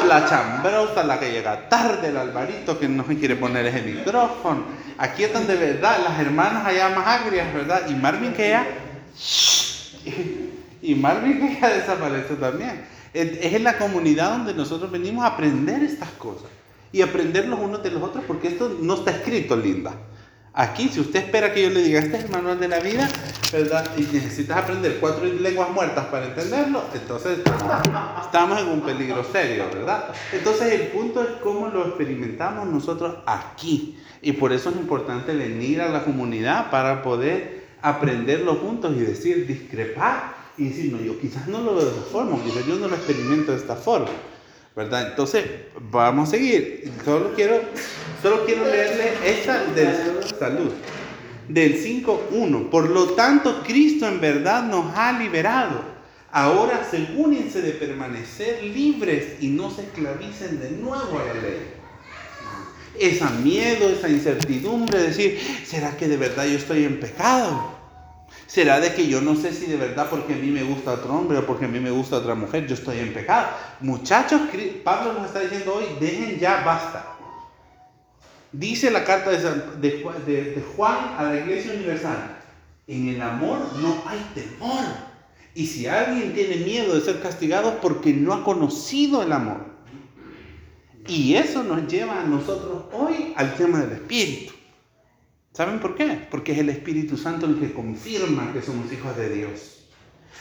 [0.08, 4.64] la chambrosa, la que llega tarde, el alvarito que no quiere poner ese micrófono.
[4.98, 5.98] Aquí es donde, ¿verdad?
[6.04, 7.90] Las hermanas allá más agrias, ¿verdad?
[7.90, 8.66] Y Marvin que ya...
[10.82, 12.86] Y Marvin que ya desaparece también.
[13.14, 16.50] Es en la comunidad donde nosotros venimos a aprender estas cosas
[16.94, 19.94] y aprender los unos de los otros, porque esto no está escrito, linda.
[20.54, 23.10] Aquí, si usted espera que yo le diga, este es el manual de la vida,
[23.52, 23.90] ¿verdad?
[23.98, 27.40] Y necesitas aprender cuatro lenguas muertas para entenderlo, entonces
[28.24, 30.14] estamos en un peligro serio, ¿verdad?
[30.32, 33.98] Entonces el punto es cómo lo experimentamos nosotros aquí.
[34.22, 39.48] Y por eso es importante venir a la comunidad para poder aprenderlo juntos y decir,
[39.48, 42.88] discrepar y decir, no, yo quizás no lo veo de esa forma, quizás yo no
[42.88, 44.10] lo experimento de esta forma.
[44.76, 45.46] Entonces,
[45.92, 46.92] vamos a seguir.
[47.06, 47.62] Solo quiero,
[48.22, 50.72] solo quiero leerle esta del salud.
[51.48, 52.70] Del 5.1.
[52.70, 55.94] Por lo tanto, Cristo en verdad nos ha liberado.
[56.32, 61.60] Ahora asegúrense de permanecer libres y no se esclavicen de nuevo a la ley.
[63.00, 67.83] Esa miedo, esa incertidumbre, decir, ¿será que de verdad yo estoy en pecado?
[68.48, 71.14] ¿Será de que yo no sé si de verdad porque a mí me gusta otro
[71.14, 73.48] hombre o porque a mí me gusta otra mujer, yo estoy en pecado?
[73.80, 74.42] Muchachos,
[74.84, 77.14] Pablo nos está diciendo hoy, dejen ya, basta.
[78.52, 82.38] Dice la carta de, de, Juan a la iglesia universal,
[82.86, 84.84] En el amor no hay temor.
[85.56, 89.66] Y si alguien tiene miedo de ser castigado porque no ha conocido el amor.
[91.08, 94.54] Y eso nos lleva a nosotros hoy al tema del Espíritu.
[95.54, 96.20] ¿Saben por qué?
[96.32, 99.86] Porque es el Espíritu Santo el que confirma que somos hijos de Dios.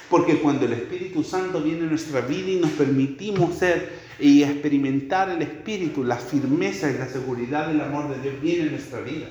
[0.08, 5.28] Porque cuando el Espíritu Santo viene a nuestra vida y nos permitimos ser y experimentar
[5.28, 9.26] el Espíritu, la firmeza y la seguridad del amor de Dios viene en nuestra vida.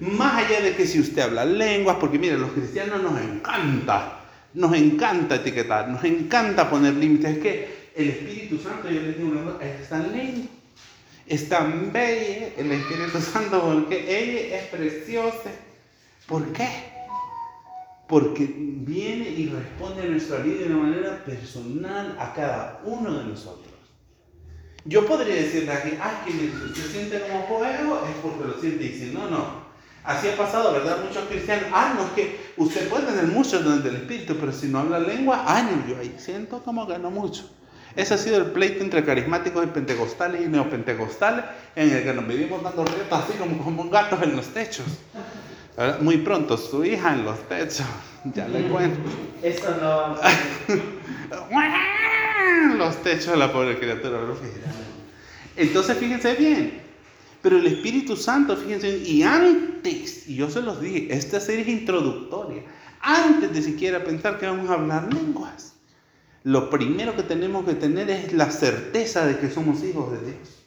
[0.00, 4.20] Más allá de que si usted habla lenguas, porque mire, los cristianos nos encanta,
[4.54, 7.36] nos encanta etiquetar, nos encanta poner límites.
[7.36, 10.48] Es que el Espíritu Santo, yo les digo una cosa, es tan lindo,
[11.26, 15.50] es tan bello el Espíritu Santo, porque ella es preciosa.
[16.26, 16.68] ¿Por qué?
[18.08, 23.24] Porque viene y responde a nuestra vida de una manera personal a cada uno de
[23.24, 23.72] nosotros.
[24.84, 28.84] Yo podría decirle aquí, ah, que usted siente como fuego, es porque lo siente.
[28.84, 29.64] Y si no, no.
[30.04, 31.02] Así ha pasado, ¿verdad?
[31.02, 34.80] Muchos cristianos, ah, no, es que usted puede tener mucho del Espíritu, pero si no
[34.80, 37.48] habla lengua, ah, no, yo ahí siento como que mucho.
[37.96, 41.44] Ese ha sido el pleito entre carismáticos y pentecostales y neopentecostales,
[41.76, 44.86] en el que nos vivimos dando retos así como, como gatos en los techos.
[45.76, 46.00] ¿Verdad?
[46.00, 47.86] Muy pronto, su hija en los techos,
[48.24, 49.10] ya le cuento.
[49.42, 50.16] Eso no.
[52.76, 54.18] los techos de la pobre criatura.
[55.56, 56.82] Entonces, fíjense bien.
[57.42, 61.62] Pero el Espíritu Santo, fíjense bien, y antes, y yo se los dije, esta serie
[61.62, 62.62] es introductoria,
[63.02, 65.73] antes de siquiera pensar que vamos a hablar lenguas,
[66.44, 70.64] lo primero que tenemos que tener es la certeza de que somos hijos de Dios.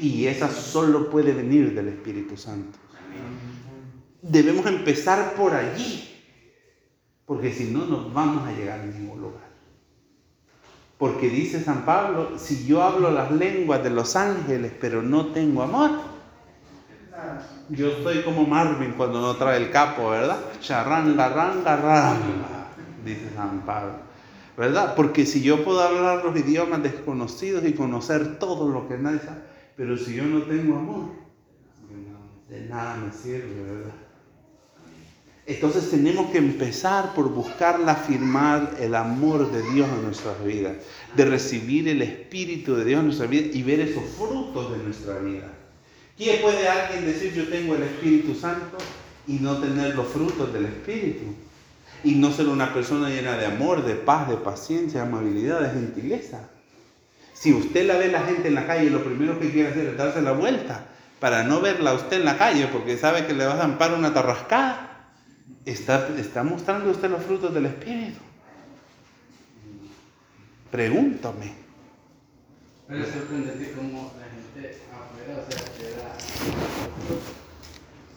[0.00, 2.78] Y esa solo puede venir del Espíritu Santo.
[4.22, 6.08] Debemos empezar por allí,
[7.26, 9.50] porque si no, no vamos a llegar a ningún lugar.
[10.96, 15.62] Porque dice San Pablo, si yo hablo las lenguas de los ángeles, pero no tengo
[15.62, 15.90] amor,
[17.68, 20.38] yo estoy como Marvin cuando no trae el capo, ¿verdad?
[20.62, 22.68] Charranga, ranga, ranga,
[23.04, 24.09] dice San Pablo.
[24.60, 24.94] ¿Verdad?
[24.94, 29.40] Porque si yo puedo hablar los idiomas desconocidos y conocer todo lo que nadie sabe,
[29.74, 31.12] pero si yo no tengo amor,
[32.46, 33.94] de nada me sirve, ¿verdad?
[35.46, 40.76] Entonces tenemos que empezar por buscar afirmar el amor de Dios en nuestras vidas,
[41.16, 45.20] de recibir el Espíritu de Dios en nuestra vida y ver esos frutos de nuestra
[45.20, 45.50] vida.
[46.18, 48.76] ¿Quién puede alguien decir yo tengo el Espíritu Santo
[49.26, 51.34] y no tener los frutos del Espíritu?
[52.02, 55.70] Y no ser una persona llena de amor, de paz, de paciencia, de amabilidad, de
[55.70, 56.48] gentileza.
[57.34, 59.96] Si usted la ve la gente en la calle, lo primero que quiere hacer es
[59.96, 60.86] darse la vuelta
[61.20, 63.94] para no verla a usted en la calle porque sabe que le va a zampar
[63.94, 65.10] una tarrascada.
[65.64, 68.20] ¿Está, ¿Está mostrando usted los frutos del Espíritu?
[70.70, 71.52] Pregúntame.
[72.88, 75.60] Pero es sorprendente cómo la gente afuera, o sea.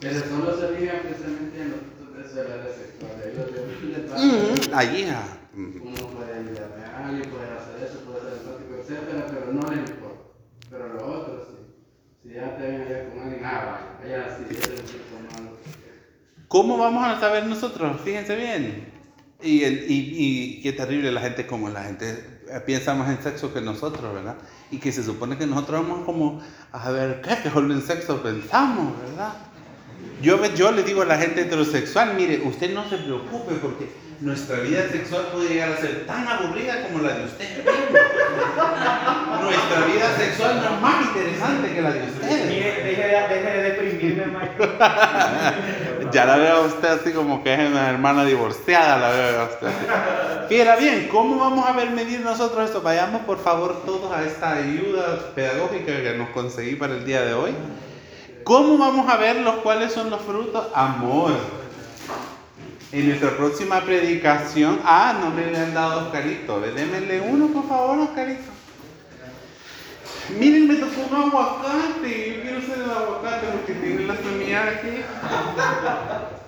[0.00, 1.80] Pero solo se precisamente en los
[4.16, 5.26] Mm, allí, ah.
[5.56, 9.76] Uno puede ayudarle a alguien, puede hacer eso, puede ser empático, etcétera, pero no le
[9.76, 10.22] importa.
[10.70, 11.56] Pero lo otro sí.
[12.22, 15.56] Si ya te ven allá con alguien, vaya, allá sí, eres un tipo malo.
[16.48, 18.00] ¿Cómo vamos a saber nosotros?
[18.02, 18.92] Fíjense bien.
[19.42, 20.14] Y, el- y,
[20.58, 24.36] y qué terrible la gente, como la gente piensa más en sexo que nosotros, ¿verdad?
[24.70, 26.40] Y que se supone que nosotros vamos como
[26.72, 29.32] a ver qué, que solo en sexo pensamos, ¿verdad?
[30.24, 34.60] Yo, yo le digo a la gente heterosexual, mire, usted no se preocupe porque nuestra
[34.60, 37.46] vida sexual puede llegar a ser tan aburrida como la de usted.
[39.42, 42.46] nuestra vida sexual no es más interesante que la de ustedes.
[42.46, 44.70] Mire, deje de, deprimirme, Michael.
[46.12, 49.44] Ya la veo a usted así como que es una hermana divorciada, la veo a
[49.44, 49.66] usted.
[49.66, 50.48] así.
[50.48, 52.80] Fíjate bien, ¿cómo vamos a ver medir nosotros esto?
[52.80, 57.34] Vayamos por favor todos a esta ayuda pedagógica que nos conseguí para el día de
[57.34, 57.50] hoy.
[58.44, 60.66] ¿Cómo vamos a ver los cuáles son los frutos?
[60.74, 61.32] Amor.
[62.92, 68.52] En nuestra próxima predicación, ah, no le han dado Oscarito, démenle uno por favor, Oscarito.
[70.38, 72.34] Miren, me tocó un aguacate.
[72.36, 75.02] Yo quiero ser el aguacate porque tiene la semilla aquí.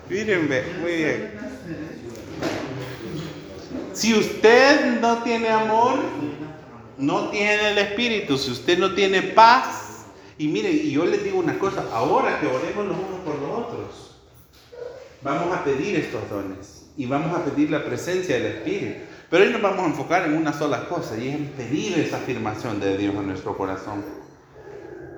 [0.08, 1.30] Miren, ve, muy bien.
[3.92, 5.98] Si usted no tiene amor,
[6.98, 9.85] no tiene el espíritu, si usted no tiene paz,
[10.38, 13.58] y miren, y yo les digo una cosa, ahora que oremos los unos por los
[13.58, 14.16] otros,
[15.22, 19.00] vamos a pedir estos dones y vamos a pedir la presencia del Espíritu.
[19.30, 22.18] Pero hoy nos vamos a enfocar en una sola cosa y es en pedir esa
[22.18, 24.04] afirmación de Dios en nuestro corazón.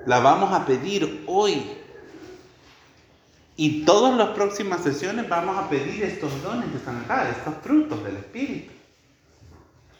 [0.05, 1.63] La vamos a pedir hoy.
[3.55, 8.03] Y todas las próximas sesiones vamos a pedir estos dones que están acá, estos frutos
[8.03, 8.71] del Espíritu.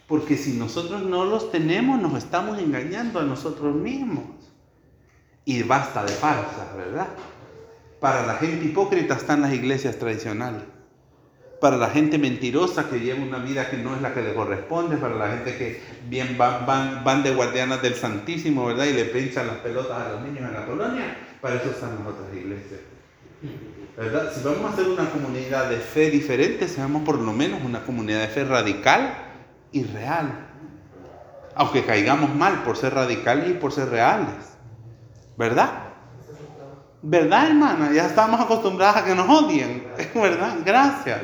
[0.07, 4.23] Porque si nosotros no los tenemos, nos estamos engañando a nosotros mismos.
[5.49, 7.07] Y basta de falsas, ¿verdad?
[7.99, 10.61] Para la gente hipócrita están las iglesias tradicionales.
[11.59, 14.97] Para la gente mentirosa que lleva una vida que no es la que le corresponde,
[14.97, 18.85] para la gente que bien van, van, van de guardianas del Santísimo, ¿verdad?
[18.85, 22.13] Y le pinchan las pelotas a los niños en la colonia, para eso están las
[22.13, 22.81] otras iglesias.
[23.97, 24.31] ¿verdad?
[24.31, 28.21] Si vamos a hacer una comunidad de fe diferente, seamos por lo menos una comunidad
[28.21, 29.15] de fe radical
[29.71, 30.47] y real.
[31.55, 34.58] Aunque caigamos mal por ser radicales y por ser reales.
[35.39, 35.71] ¿Verdad?
[37.01, 37.93] ¿Verdad, hermana?
[37.93, 39.87] Ya estamos acostumbradas a que nos odien.
[40.13, 40.57] ¿Verdad?
[40.65, 41.21] Gracias.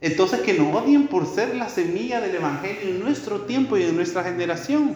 [0.00, 3.96] Entonces, que nos odien por ser la semilla del Evangelio en nuestro tiempo y en
[3.96, 4.94] nuestra generación.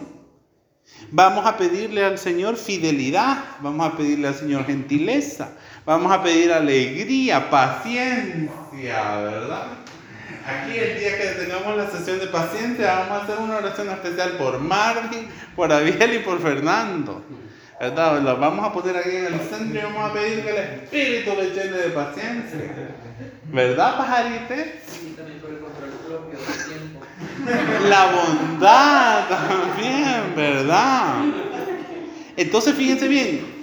[1.11, 5.49] Vamos a pedirle al Señor fidelidad, vamos a pedirle al Señor gentileza,
[5.85, 9.67] vamos a pedir alegría, paciencia, ¿verdad?
[10.47, 14.37] Aquí el día que tengamos la sesión de paciencia vamos a hacer una oración especial
[14.37, 15.27] por Marvin,
[15.57, 17.21] por Abiel y por Fernando.
[17.79, 18.21] ¿Verdad?
[18.21, 21.31] Los vamos a poner aquí en el centro y vamos a pedir que el Espíritu
[21.35, 22.59] le llene de paciencia.
[23.51, 24.81] ¿Verdad, pajarite?
[25.05, 26.99] Y también por el control propio del tiempo.
[27.87, 31.23] La bondad también, ¿verdad?
[32.35, 33.57] Entonces fíjense bien.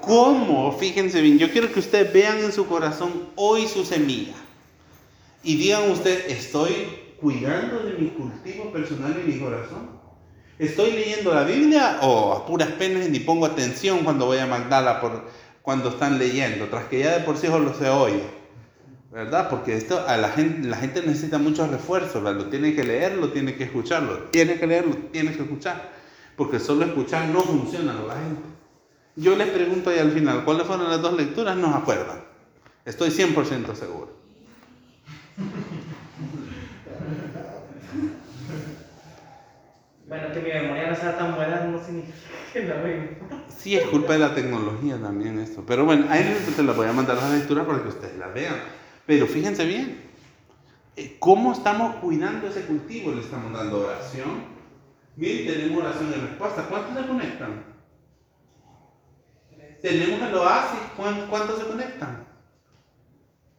[0.00, 0.70] ¿Cómo?
[0.72, 1.38] Fíjense bien.
[1.38, 4.34] Yo quiero que ustedes vean en su corazón hoy su semilla.
[5.42, 10.03] Y digan ustedes, estoy cuidando de mi cultivo personal en mi corazón.
[10.58, 15.00] Estoy leyendo la Biblia o a puras penas ni pongo atención cuando voy a Magdala
[15.00, 15.24] por
[15.62, 18.22] cuando están leyendo, tras que ya de por sí solo se oye.
[19.14, 19.48] ¿verdad?
[19.48, 22.20] Porque esto a la gente, la gente necesita mucho refuerzo.
[22.20, 25.42] Lo tiene que leer, lo tiene que escuchar, lo tiene que leer, lo tiene que
[25.42, 25.92] escuchar,
[26.36, 28.42] porque solo escuchar no funciona a la gente.
[29.14, 31.56] Yo les pregunto ahí al final, ¿cuáles fueron las dos lecturas?
[31.56, 32.24] No se acuerdan.
[32.84, 34.12] Estoy 100% seguro.
[40.06, 42.14] Bueno, que mi memoria no sea tan buena no significa
[42.52, 43.08] que venga.
[43.48, 45.64] Sí, es culpa de la tecnología también esto.
[45.66, 48.56] Pero bueno, ahí te la voy a mandar las lecturas para que ustedes las vean.
[49.06, 50.02] Pero fíjense bien,
[50.96, 53.12] eh, ¿cómo estamos cuidando ese cultivo?
[53.12, 54.44] Le estamos dando oración.
[55.16, 56.62] Bien, tenemos oración y respuesta.
[56.68, 57.64] ¿Cuántos se conectan?
[59.80, 60.80] Tenemos el oasis.
[60.96, 62.24] ¿Cuán- ¿Cuántos se conectan?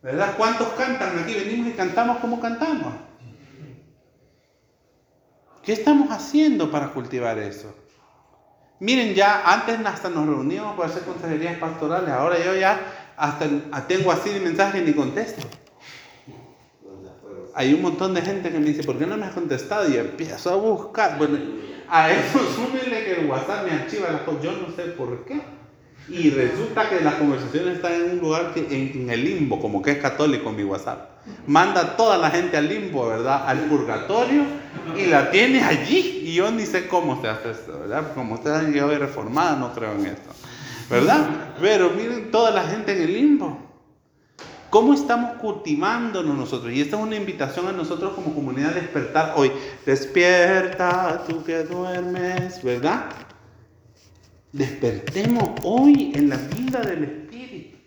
[0.01, 0.35] ¿Verdad?
[0.37, 1.17] ¿Cuántos cantan?
[1.19, 2.93] Aquí venimos y cantamos como cantamos.
[5.66, 7.74] ¿Qué estamos haciendo para cultivar eso?
[8.80, 12.09] Miren, ya antes hasta nos reuníamos para hacer consejerías pastorales.
[12.09, 12.80] Ahora yo ya
[13.18, 13.47] hasta
[13.88, 15.47] tengo así de mensajes y ni contesto.
[17.55, 19.89] Hay un montón de gente que me dice, ¿por qué no me has contestado?
[19.89, 21.18] Y empiezo a buscar.
[21.18, 21.39] Bueno,
[21.89, 24.43] a eso súmele que el WhatsApp me archiva las cosas.
[24.43, 25.41] Yo no sé por qué.
[26.08, 29.82] Y resulta que las conversaciones están en un lugar que en, en el limbo, como
[29.82, 31.10] que es católico mi WhatsApp.
[31.47, 33.47] Manda toda la gente al limbo, ¿verdad?
[33.47, 34.43] Al purgatorio
[34.95, 36.22] y la tiene allí.
[36.26, 38.14] Y yo ni sé cómo se hace esto, ¿verdad?
[38.14, 40.30] Como ustedes han llegado hoy reformada, no creo en esto,
[40.89, 41.28] ¿verdad?
[41.60, 43.66] Pero miren toda la gente en el limbo.
[44.70, 46.74] ¿Cómo estamos cultivándonos nosotros?
[46.74, 49.51] Y esta es una invitación a nosotros como comunidad a despertar hoy.
[49.86, 53.06] Despierta tú que duermes, ¿verdad?
[54.56, 57.78] Despertemos hoy en la vida del Espíritu.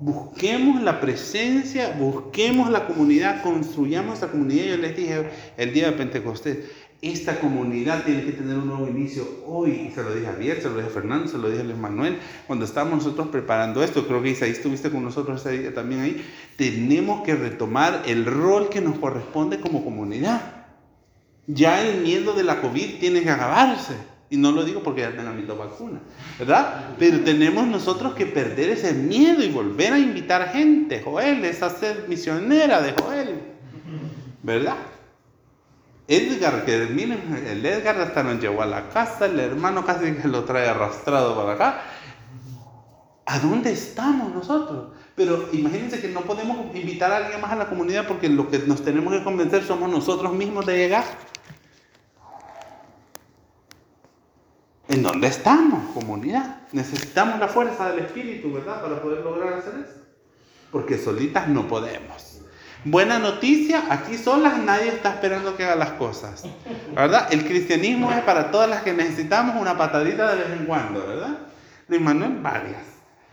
[0.00, 4.64] Busquemos la presencia, busquemos la comunidad, construyamos esa comunidad.
[4.64, 6.58] Yo les dije el día de Pentecostés,
[7.00, 9.92] esta comunidad tiene que tener un nuevo inicio hoy.
[9.94, 11.78] Se lo dije a Biel, se lo dije a Fernando, se lo dije a Luis
[11.78, 12.18] Manuel.
[12.48, 16.26] Cuando estábamos nosotros preparando esto, creo que Isaí estuviste con nosotros ese día también ahí.
[16.56, 20.66] Tenemos que retomar el rol que nos corresponde como comunidad.
[21.46, 23.94] Ya el miedo de la COVID tiene que acabarse.
[24.30, 26.00] Y no lo digo porque ya tengan mis dos vacunas,
[26.38, 26.90] ¿verdad?
[27.00, 31.02] Pero tenemos nosotros que perder ese miedo y volver a invitar gente.
[31.02, 33.40] Joel, esa ser misionera de Joel,
[34.44, 34.76] ¿verdad?
[36.06, 40.28] Edgar, que miren, el Edgar hasta nos llevó a la casa, el hermano casi que
[40.28, 41.82] lo trae arrastrado para acá.
[43.26, 44.88] ¿A dónde estamos nosotros?
[45.14, 48.58] Pero imagínense que no podemos invitar a alguien más a la comunidad porque lo que
[48.60, 51.04] nos tenemos que convencer somos nosotros mismos de llegar.
[54.90, 56.62] ¿En dónde estamos, comunidad?
[56.72, 58.82] Necesitamos la fuerza del Espíritu, ¿verdad?
[58.82, 60.00] Para poder lograr hacer eso.
[60.72, 62.40] Porque solitas no podemos.
[62.84, 66.42] Buena noticia, aquí solas nadie está esperando que haga las cosas.
[66.92, 67.28] ¿Verdad?
[67.32, 71.38] El cristianismo es para todas las que necesitamos una patadita de vez en cuando, ¿verdad?
[71.86, 72.82] Luis Manuel, varias.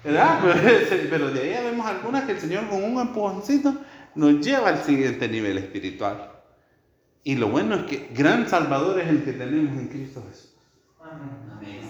[0.03, 0.39] ¿Verdad?
[1.09, 3.73] Pero de ahí vemos algunas que el Señor con un empujoncito
[4.13, 6.33] nos lleva al siguiente nivel espiritual.
[7.23, 10.46] Y lo bueno es que gran Salvador es el que tenemos en Cristo Jesús.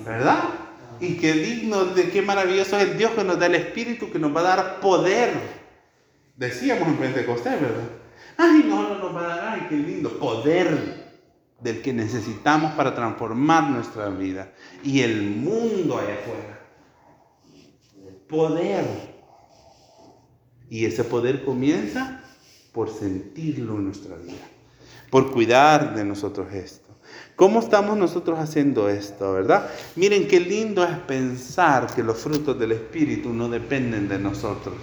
[0.06, 0.44] ¿Verdad?
[1.00, 4.20] Y qué digno, de qué maravilloso es el Dios que nos da el Espíritu, que
[4.20, 5.32] nos va a dar poder.
[6.36, 7.90] Decíamos en Pentecostés, ¿verdad?
[8.38, 11.08] Ay, no, no nos va a dar, ay, qué lindo, poder
[11.62, 14.54] del que necesitamos para transformar nuestra vida
[14.84, 16.60] y el mundo allá afuera.
[18.28, 18.86] poder.
[20.70, 22.22] Y ese poder comienza
[22.74, 24.46] por sentirlo en nuestra vida,
[25.10, 26.87] por cuidar de nosotros esto.
[27.36, 29.70] ¿Cómo estamos nosotros haciendo esto, verdad?
[29.96, 34.76] Miren qué lindo es pensar que los frutos del Espíritu no dependen de nosotros.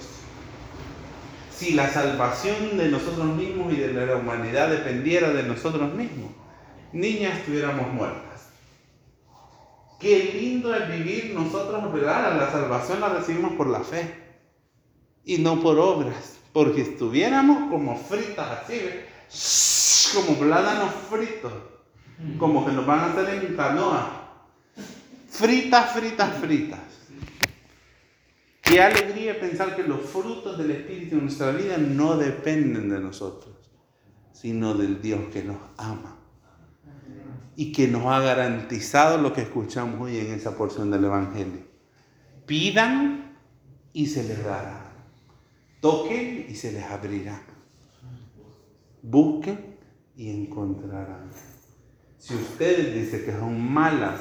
[1.56, 6.30] Si la salvación de nosotros mismos y de la humanidad dependiera de nosotros mismos,
[6.92, 8.48] niñas estuviéramos muertas.
[10.00, 12.36] Qué lindo es vivir nosotros, ¿verdad?
[12.38, 14.14] La salvación la recibimos por la fe
[15.24, 20.12] y no por obras, porque estuviéramos como fritas así, ¿ves?
[20.14, 21.52] como plátanos fritos,
[22.38, 24.20] como que nos van a hacer en canoa.
[25.28, 26.80] Fritas, fritas, fritas.
[28.62, 33.54] Qué alegría pensar que los frutos del Espíritu en nuestra vida no dependen de nosotros,
[34.32, 36.16] sino del Dios que nos ama
[37.56, 41.62] y que nos ha garantizado lo que escuchamos hoy en esa porción del Evangelio.
[42.46, 43.36] Pidan
[43.92, 44.92] y se les dará.
[45.80, 47.42] Toquen y se les abrirá.
[49.02, 49.76] Busquen
[50.16, 51.30] y encontrarán.
[52.26, 54.18] Si ustedes dicen que son malas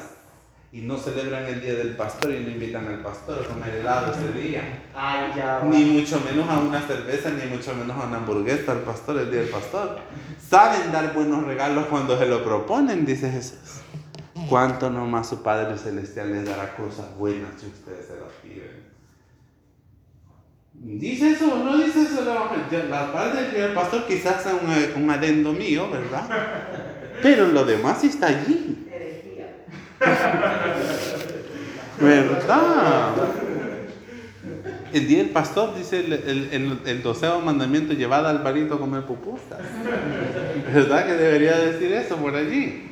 [0.70, 4.12] y no celebran el día del pastor y no invitan al pastor a comer helado
[4.12, 5.60] ese día, Ay, ya.
[5.60, 5.64] va.
[5.64, 9.30] ni mucho menos a una cerveza, ni mucho menos a una hamburguesa al pastor el
[9.30, 10.00] día del pastor.
[10.38, 13.80] Saben dar buenos regalos cuando se lo proponen, dice Jesús.
[14.50, 18.84] ¿Cuánto nomás su Padre Celestial les dará cosas buenas si ustedes se las piden?
[20.74, 22.90] Dice eso, no dice eso el Evangelio.
[22.90, 26.28] La parte del pastor quizás sea un, un adendo mío, ¿verdad?
[27.22, 28.86] Pero lo demás está allí.
[32.00, 33.14] ¿Verdad?
[34.92, 38.78] El día del pastor dice el, el, el, el doceavo mandamiento, llevad al varito a
[38.78, 39.58] comer pupusas.
[40.72, 42.90] ¿Verdad que debería decir eso por allí?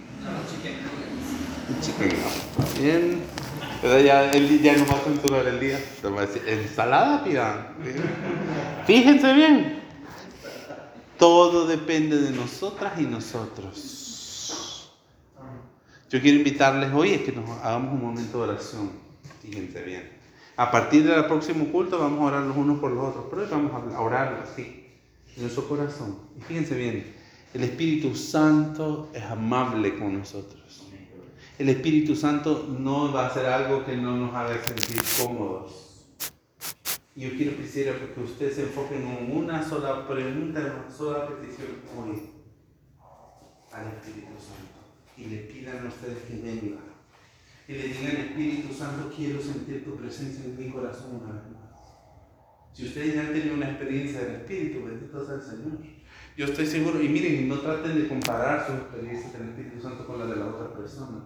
[2.81, 3.21] Bien.
[3.81, 5.79] Pero ya, él ya no va a censurar el día.
[6.01, 7.67] Te va a decir, ensalada pidan.
[8.87, 9.81] Fíjense bien.
[11.19, 14.02] Todo depende de nosotras y nosotros.
[16.13, 18.91] Yo quiero invitarles hoy a que nos hagamos un momento de oración.
[19.41, 20.11] Fíjense bien.
[20.57, 23.49] A partir del próximo culto vamos a orar los unos por los otros, pero hoy
[23.51, 24.91] vamos a orar así,
[25.35, 26.19] en nuestro corazón.
[26.39, 27.15] Y fíjense bien,
[27.55, 30.87] el Espíritu Santo es amable con nosotros.
[31.59, 36.05] El Espíritu Santo no va a hacer algo que no nos haga sentir cómodos.
[37.17, 41.69] Yo quiero quisiera que ustedes se enfoquen en una sola pregunta, en una sola petición
[41.97, 42.23] hoy
[43.73, 44.72] al Espíritu Santo.
[45.17, 46.81] Y le pidan a ustedes que venga.
[47.69, 51.63] Y le digan, Espíritu Santo, quiero sentir tu presencia en mi corazón una vez más.
[52.73, 55.79] Si ustedes ya han tenido una experiencia del Espíritu, bendito sea el Señor.
[56.37, 60.19] Yo estoy seguro, y miren, no traten de comparar su experiencia del Espíritu Santo con
[60.19, 61.25] la de la otra persona.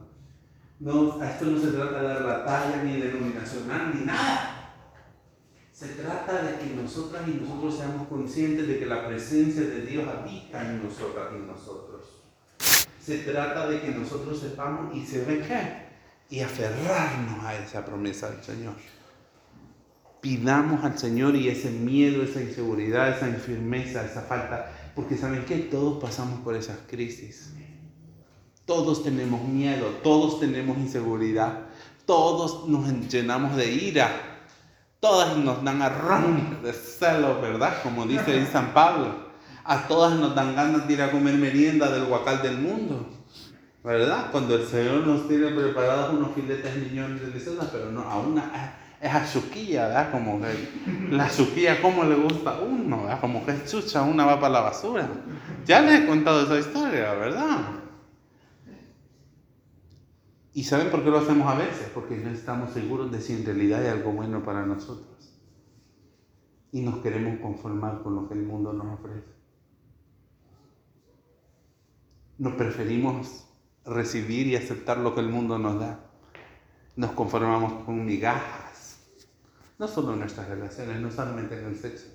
[0.80, 4.74] No, a esto no se trata de dar la talla ni denominacional ni nada.
[5.72, 10.08] Se trata de que nosotras y nosotros seamos conscientes de que la presencia de Dios
[10.08, 12.15] habita en nosotras y nosotros.
[13.06, 15.86] Se trata de que nosotros sepamos y se ve qué
[16.28, 18.74] y aferrarnos a esa promesa del Señor.
[20.20, 25.58] Pidamos al Señor y ese miedo, esa inseguridad, esa infirmeza, esa falta, porque saben que
[25.58, 27.52] todos pasamos por esas crisis.
[28.64, 31.60] Todos tenemos miedo, todos tenemos inseguridad,
[32.06, 34.10] todos nos llenamos de ira,
[34.98, 37.84] todas nos dan arranque de celo, ¿verdad?
[37.84, 39.25] Como dice San Pablo.
[39.66, 43.08] A todas nos dan ganas de ir a comer merienda del guacal del mundo.
[43.82, 44.30] ¿Verdad?
[44.32, 49.12] Cuando el Señor nos tiene preparados unos filetes millones deliciosos, pero no, a una es
[49.12, 50.10] a chuquilla, ¿verdad?
[50.10, 53.02] Como que la chuquilla, ¿cómo le gusta a uno?
[53.02, 53.20] ¿verdad?
[53.20, 55.08] Como que es chucha, una va para la basura.
[55.64, 57.58] Ya les he contado esa historia, ¿verdad?
[60.54, 61.90] ¿Y saben por qué lo hacemos a veces?
[61.92, 65.34] Porque no estamos seguros de si en realidad hay algo bueno para nosotros.
[66.72, 69.35] Y nos queremos conformar con lo que el mundo nos ofrece.
[72.38, 73.46] Nos preferimos
[73.86, 76.00] recibir y aceptar lo que el mundo nos da.
[76.96, 78.98] Nos conformamos con migajas.
[79.78, 82.06] No solo en nuestras relaciones, no solamente en el sexo,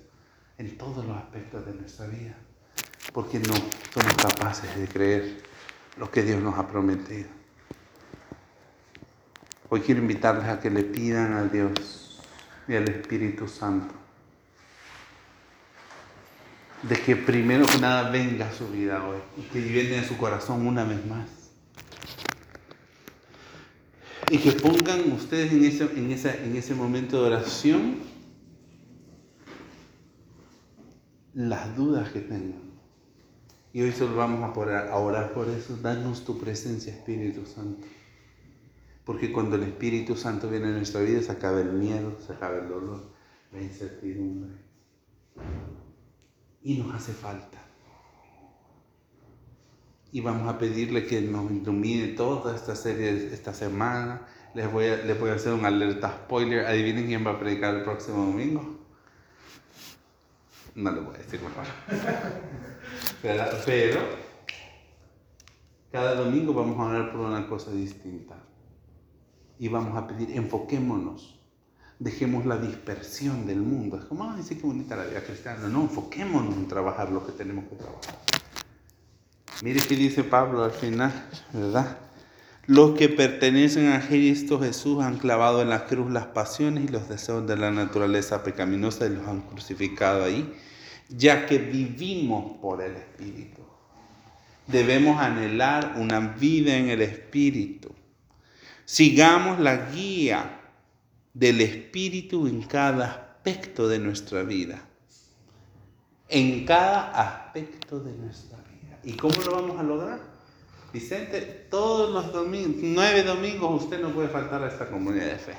[0.58, 2.36] en todos los aspectos de nuestra vida.
[3.12, 3.54] Porque no
[3.92, 5.42] somos capaces de creer
[5.96, 7.28] lo que Dios nos ha prometido.
[9.68, 12.22] Hoy quiero invitarles a que le pidan a Dios
[12.68, 13.94] y al Espíritu Santo
[16.82, 20.16] de que primero que nada venga a su vida hoy y que viene en su
[20.16, 21.28] corazón una vez más.
[24.30, 27.96] Y que pongan ustedes en ese, en esa, en ese momento de oración
[31.34, 32.72] las dudas que tengan.
[33.72, 35.76] Y hoy solo vamos a orar, a orar por eso.
[35.76, 37.86] Danos tu presencia, Espíritu Santo.
[39.04, 42.58] Porque cuando el Espíritu Santo viene a nuestra vida se acaba el miedo, se acaba
[42.58, 43.12] el dolor,
[43.52, 44.52] la incertidumbre.
[46.62, 47.58] Y nos hace falta.
[50.12, 54.26] Y vamos a pedirle que nos ilumine toda esta serie esta semana.
[54.54, 56.66] Les voy a, les voy a hacer un alerta spoiler.
[56.66, 58.78] Adivinen quién va a predicar el próximo domingo.
[60.74, 61.64] No lo voy a decir mejor.
[63.22, 63.62] ¿Verdad?
[63.66, 64.00] Pero
[65.90, 68.36] cada domingo vamos a orar por una cosa distinta.
[69.58, 71.41] Y vamos a pedir, enfoquémonos.
[72.02, 73.96] Dejemos la dispersión del mundo.
[73.96, 75.68] Es como, ay, sí, qué bonita la vida cristiana.
[75.68, 78.18] No, enfoquémonos en trabajar lo que tenemos que trabajar.
[79.62, 81.12] Mire qué dice Pablo al final,
[81.52, 81.98] ¿verdad?
[82.66, 87.08] Los que pertenecen a Cristo Jesús han clavado en la cruz las pasiones y los
[87.08, 90.52] deseos de la naturaleza pecaminosa y los han crucificado ahí,
[91.08, 93.62] ya que vivimos por el Espíritu.
[94.66, 97.94] Debemos anhelar una vida en el Espíritu.
[98.84, 100.61] Sigamos la guía
[101.34, 104.82] del Espíritu en cada aspecto de nuestra vida.
[106.28, 108.98] En cada aspecto de nuestra vida.
[109.04, 110.20] ¿Y cómo lo vamos a lograr?
[110.92, 115.54] Vicente, todos los domingos, nueve domingos, usted no puede faltar a esta comunidad de fe.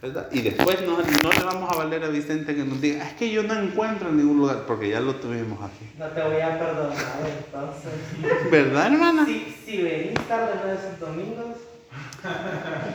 [0.00, 0.28] ¿verdad?
[0.32, 3.30] Y después no, no le vamos a valer a Vicente que nos diga, es que
[3.30, 5.90] yo no encuentro en ningún lugar, porque ya lo tuvimos aquí.
[5.98, 8.50] No te voy a perdonar, entonces.
[8.50, 9.26] ¿Verdad, hermana?
[9.26, 11.56] Si, si venís tarde uno de esos domingos,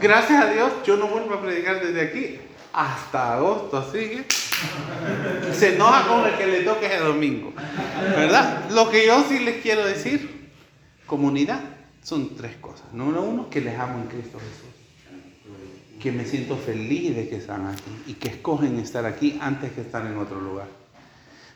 [0.02, 2.40] Gracias a Dios, yo no vuelvo a predicar desde aquí
[2.74, 4.26] hasta agosto, así que
[5.54, 7.54] se enoja con el que le toque ese domingo.
[8.16, 8.70] ¿Verdad?
[8.72, 10.52] Lo que yo sí les quiero decir,
[11.06, 11.60] comunidad,
[12.02, 12.92] son tres cosas.
[12.94, 14.70] Número uno, que les amo en Cristo Jesús.
[16.02, 19.82] Que me siento feliz de que están aquí y que escogen estar aquí antes que
[19.82, 20.68] estar en otro lugar.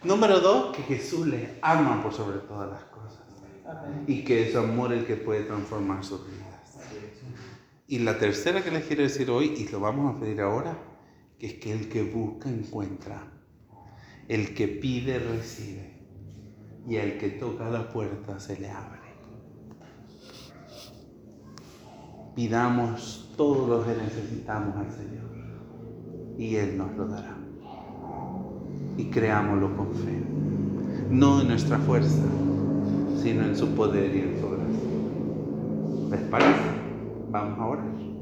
[0.04, 3.22] Número dos, que Jesús les ama por sobre todas las cosas.
[4.06, 6.43] Y que es su amor el que puede transformar sus vidas.
[7.94, 10.76] Y la tercera que les quiero decir hoy, y lo vamos a pedir ahora,
[11.38, 13.32] que es que el que busca encuentra,
[14.28, 15.94] el que pide recibe,
[16.88, 19.00] y el que toca la puerta se le abre.
[22.36, 25.30] Pidamos todo lo que necesitamos al Señor,
[26.40, 27.38] y Él nos lo dará.
[28.98, 30.20] Y creámoslo con fe,
[31.12, 32.24] no en nuestra fuerza,
[33.22, 36.10] sino en su poder y en su gracia.
[36.10, 36.83] ¿Les parece?
[37.34, 38.13] Vamos a orar.